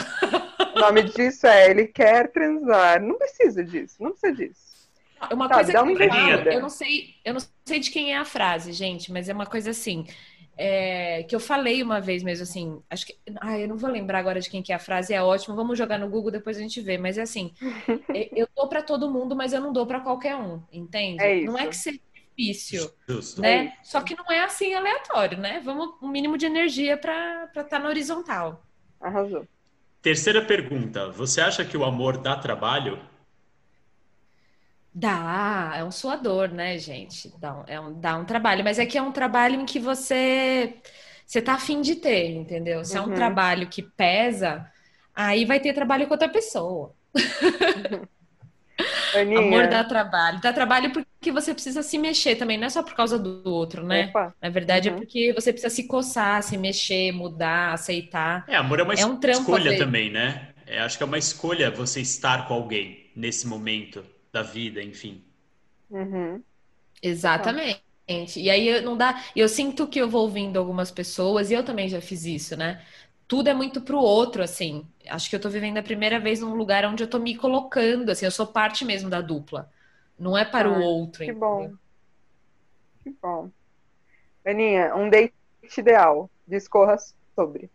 [0.77, 3.03] O nome disso é Ele Quer Transar.
[3.03, 4.69] Não precisa disso, não precisa disso.
[5.33, 8.13] Uma Tá, coisa que uma eu falo, eu não sei, eu não sei de quem
[8.15, 10.07] é a frase, gente, mas é uma coisa assim,
[10.59, 14.19] é, que eu falei uma vez mesmo assim, acho que, ah, eu não vou lembrar
[14.19, 16.61] agora de quem que é a frase, é ótimo, vamos jogar no Google depois a
[16.61, 17.55] gente vê, mas é assim,
[18.13, 21.23] é, eu dou pra todo mundo, mas eu não dou pra qualquer um, entende?
[21.23, 22.01] É Não é que seja
[22.37, 23.41] difícil, Justo.
[23.41, 23.75] né?
[23.85, 25.61] Só que não é assim aleatório, né?
[25.65, 28.65] Vamos um mínimo de energia pra estar na horizontal.
[29.01, 29.47] Arrasou.
[30.03, 31.11] Terceira pergunta.
[31.11, 32.99] Você acha que o amor dá trabalho?
[35.01, 37.31] Dá, é um suador, né, gente?
[37.39, 39.79] Dá um, é um, dá um trabalho, mas é que é um trabalho em que
[39.79, 40.81] você
[41.27, 42.85] você tá afim de ter, entendeu?
[42.85, 43.13] Se é um Uhum.
[43.13, 44.71] trabalho que pesa,
[45.15, 46.97] aí vai ter trabalho com outra pessoa.
[49.13, 49.39] Aninha.
[49.39, 50.41] Amor dá trabalho.
[50.41, 53.83] Dá trabalho porque você precisa se mexer também, não é só por causa do outro,
[53.87, 54.15] né?
[54.15, 54.35] Opa.
[54.41, 54.91] Na verdade, Uhum.
[54.91, 58.49] é porque você precisa se coçar, se mexer, mudar, aceitar.
[58.49, 59.77] É, amor é uma É um escolha fazer.
[59.77, 60.53] também, né?
[60.67, 65.25] É, acho que é uma escolha você estar com alguém nesse momento da vida, enfim.
[65.91, 66.45] Uhum.
[67.03, 67.83] Exatamente.
[68.37, 69.23] E aí eu- não dá.
[69.37, 72.85] Eu sinto que eu vou ouvindo algumas pessoas, e eu também já fiz isso, né?
[73.27, 74.87] Tudo é muito pro outro, assim.
[75.09, 78.11] Acho que eu tô vivendo a primeira vez num lugar onde eu tô me colocando,
[78.11, 79.71] assim, eu sou parte mesmo da dupla.
[80.19, 81.33] Não é para o Ai, outro, Que entendeu?
[81.33, 81.79] bom.
[83.03, 83.51] Que bom.
[84.47, 85.35] Aninha, um date
[85.79, 86.31] ideal.
[86.47, 86.97] Discorra
[87.37, 87.71] sobre.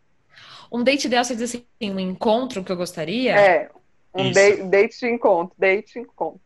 [0.71, 3.53] Um date ideal, você diz assim, um encontro que eu gostaria?
[3.53, 3.69] É.
[4.13, 5.55] Um date, date de encontro.
[5.57, 6.41] Date de encontro.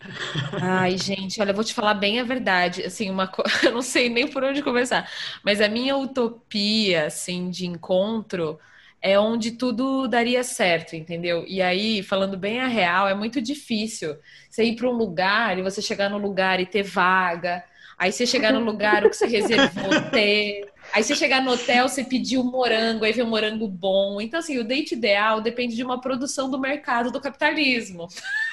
[0.60, 2.82] Ai, gente, olha, eu vou te falar bem a verdade.
[2.82, 3.42] Assim, uma co...
[3.62, 5.08] eu não sei nem por onde começar,
[5.44, 8.58] mas a minha utopia, assim, de encontro
[9.02, 11.44] é onde tudo daria certo, entendeu?
[11.46, 14.16] E aí, falando bem a real, é muito difícil
[14.48, 17.64] você ir para um lugar e você chegar no lugar e ter vaga.
[17.96, 20.68] Aí você chegar no lugar, o que você reservou ter.
[20.92, 24.20] Aí você chegar no hotel, você pediu morango, aí vem um morango bom.
[24.20, 28.08] Então, assim, o date ideal depende de uma produção do mercado do capitalismo.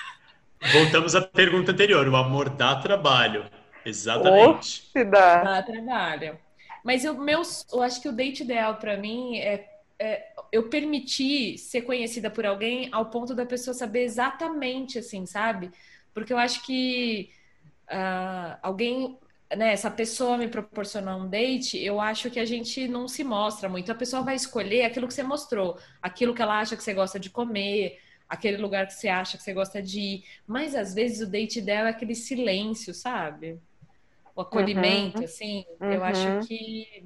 [0.73, 2.07] Voltamos à pergunta anterior.
[2.07, 3.45] O amor dá trabalho.
[3.85, 4.89] Exatamente.
[4.91, 5.43] Se dá.
[5.43, 6.37] Dá trabalho.
[6.83, 9.67] Mas eu, meus, eu acho que o date ideal pra mim é,
[9.99, 15.71] é eu permitir ser conhecida por alguém ao ponto da pessoa saber exatamente assim, sabe?
[16.13, 17.29] Porque eu acho que
[17.89, 19.17] ah, alguém,
[19.55, 23.69] né, essa pessoa me proporcionar um date, eu acho que a gente não se mostra
[23.69, 23.91] muito.
[23.91, 27.19] A pessoa vai escolher aquilo que você mostrou, aquilo que ela acha que você gosta
[27.19, 30.23] de comer, aquele lugar que você acha que você gosta de ir.
[30.45, 33.57] Mas às vezes o date ideal é aquele silêncio, sabe?
[34.35, 35.25] O acolhimento, Uhum.
[35.25, 35.65] assim.
[35.81, 36.03] Eu Uhum.
[36.03, 37.03] acho que.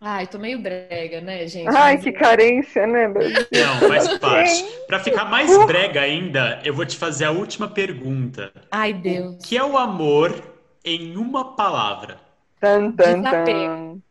[0.00, 1.68] Ai, tô meio brega, né, gente?
[1.68, 3.46] Ai, Mas que carência, né, Brasil?
[3.52, 4.64] Não, faz parte.
[4.86, 8.50] Para ficar mais brega ainda, eu vou te fazer a última pergunta.
[8.70, 9.44] Ai, O Deus.
[9.46, 10.42] que é o amor
[10.84, 12.20] em uma palavra?
[12.60, 13.58] Tan, tan, Desapego.
[13.58, 14.02] tan.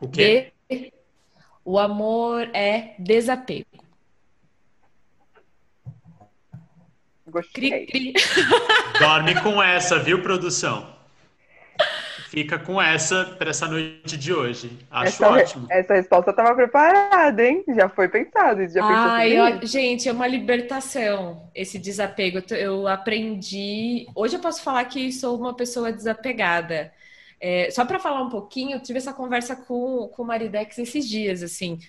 [0.00, 0.52] O quê?
[0.68, 0.92] De-
[1.64, 3.66] O amor é desapego.
[7.24, 7.86] Cri, Gostei.
[7.86, 8.12] cri.
[8.98, 10.96] Dorme com essa, viu, produção?
[12.30, 14.70] Fica com essa para essa noite de hoje.
[14.88, 15.66] Acho Essa, ótimo.
[15.68, 17.64] essa resposta estava preparada, hein?
[17.74, 18.60] Já foi pensado.
[18.68, 19.66] Já pensou Ai, isso?
[19.66, 22.40] gente, é uma libertação esse desapego.
[22.50, 24.06] Eu, eu aprendi.
[24.14, 26.92] Hoje eu posso falar que sou uma pessoa desapegada.
[27.40, 31.08] É, só para falar um pouquinho, eu tive essa conversa com, com o Maridex esses
[31.08, 31.80] dias, assim.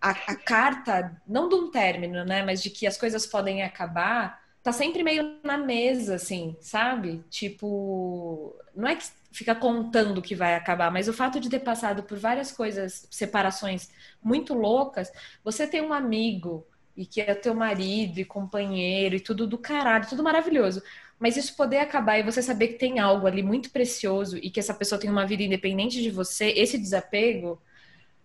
[0.00, 4.42] A, a carta, não de um término, né, mas de que as coisas podem acabar,
[4.60, 7.22] tá sempre meio na mesa, assim, sabe?
[7.30, 9.04] Tipo, não é que
[9.34, 13.90] fica contando que vai acabar, mas o fato de ter passado por várias coisas, separações
[14.22, 15.10] muito loucas,
[15.42, 16.64] você tem um amigo
[16.96, 20.80] e que é teu marido e companheiro e tudo do caralho, tudo maravilhoso.
[21.18, 24.60] Mas isso poder acabar e você saber que tem algo ali muito precioso e que
[24.60, 27.60] essa pessoa tem uma vida independente de você, esse desapego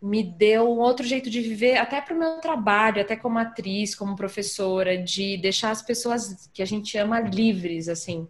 [0.02, 3.96] me deu um outro jeito de viver, até para o meu trabalho, até como atriz,
[3.96, 8.28] como professora, de deixar as pessoas que a gente ama livres, assim.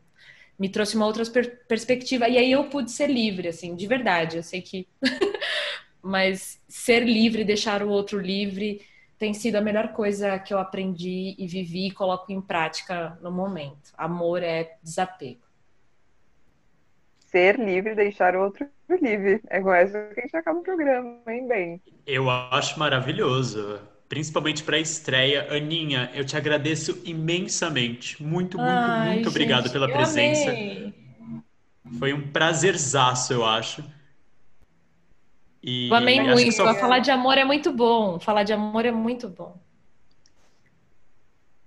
[0.60, 2.28] Me trouxe uma outra per- perspectiva.
[2.28, 4.38] E aí eu pude ser livre, assim, de verdade.
[4.38, 4.88] Eu sei que.
[6.03, 8.82] Mas ser livre, deixar o outro livre,
[9.18, 13.32] tem sido a melhor coisa que eu aprendi e vivi e coloco em prática no
[13.32, 13.91] momento.
[13.97, 15.41] Amor é desapego.
[17.20, 18.68] Ser livre, deixar o outro
[19.01, 19.41] livre.
[19.49, 21.82] É com essa que a gente acaba o programa, hein, bem?
[22.05, 23.80] Eu acho maravilhoso.
[24.10, 25.47] Principalmente para a estreia.
[25.55, 28.22] Aninha, eu te agradeço imensamente.
[28.22, 30.49] Muito, muito, Ai, muito obrigado gente, pela eu presença.
[30.49, 30.93] amei.
[31.99, 33.84] Foi um prazerzaço, eu acho.
[35.62, 36.51] E Eu amei muito.
[36.51, 38.20] só- Falar de amor é muito bom.
[38.20, 39.55] Falar de amor é muito bom.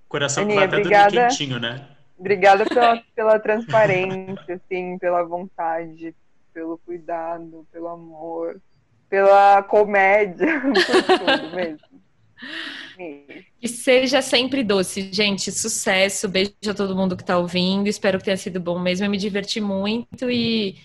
[0.06, 1.28] O coração Aninha, vai até dormir obrigada.
[1.28, 1.88] quentinho, né?
[2.18, 6.14] Obrigada pela, pela transparência, assim, pela vontade,
[6.52, 8.60] pelo cuidado, pelo amor,
[9.08, 11.91] pela comédia, por tudo mesmo.
[13.60, 15.50] Que seja sempre doce, gente.
[15.52, 16.28] Sucesso.
[16.28, 17.88] Beijo a todo mundo que tá ouvindo.
[17.88, 19.06] Espero que tenha sido bom mesmo.
[19.06, 20.76] Eu me diverti muito e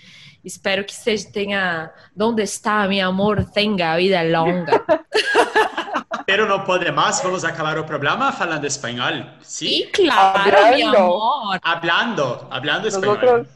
[0.44, 1.92] espero que seja tenha.
[2.20, 3.44] Onde está, meu amor?
[3.52, 4.84] Tenga vida longa.
[6.26, 9.26] Pero no pode mais, vamos acabar o programa falando espanhol.
[9.42, 9.92] Sí, Sim?
[9.94, 10.98] claro, mi Hablando.
[10.98, 11.60] amor.
[11.64, 13.16] Hablando, hablando espanhol.
[13.18, 13.48] Nosotros,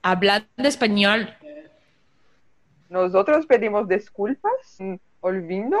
[0.00, 1.28] Hablando español.
[2.88, 5.76] nosotros pedimos desculpas, mm, olvindo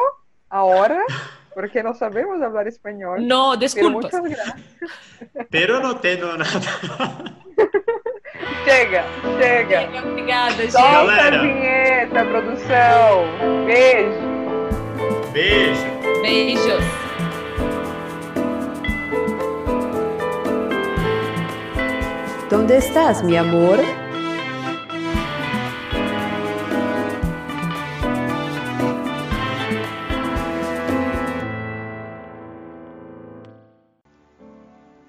[0.50, 1.00] ahora,
[1.54, 3.26] porque no sabemos hablar español.
[3.26, 4.12] No, Pero desculpas.
[4.12, 5.48] muchas gracias.
[5.50, 5.96] Pero no
[6.36, 7.34] nada.
[8.64, 9.04] Chega,
[9.40, 9.88] chega.
[10.04, 10.70] Obrigada, gente.
[10.70, 11.40] Solta Galera.
[11.40, 13.66] a vinheta, produção.
[13.66, 14.68] Beijo.
[15.32, 16.22] Beijo.
[16.22, 16.84] Beijos.
[22.50, 23.78] ¿Dónde estás, mi amor?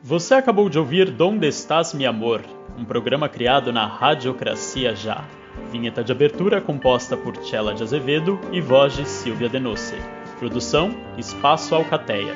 [0.09, 2.41] Você acabou de ouvir Donde Estás, Mi Amor,
[2.75, 5.23] um programa criado na Radiocracia Já.
[5.71, 9.93] Vinheta de abertura composta por Tchela de Azevedo e voz de Silvia Denose.
[10.39, 12.33] Produção Espaço Alcateia.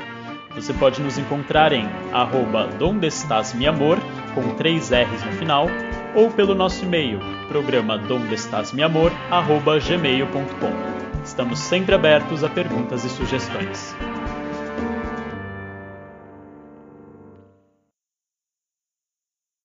[0.54, 3.98] Você pode nos encontrar em arroba Donde Estás, Mi Amor,
[4.36, 5.66] com três R's no final,
[6.14, 11.24] ou pelo nosso e-mail, programa dondestasmiamor, arroba gmail.com.
[11.26, 13.96] Estamos sempre abertos a perguntas e sugestões.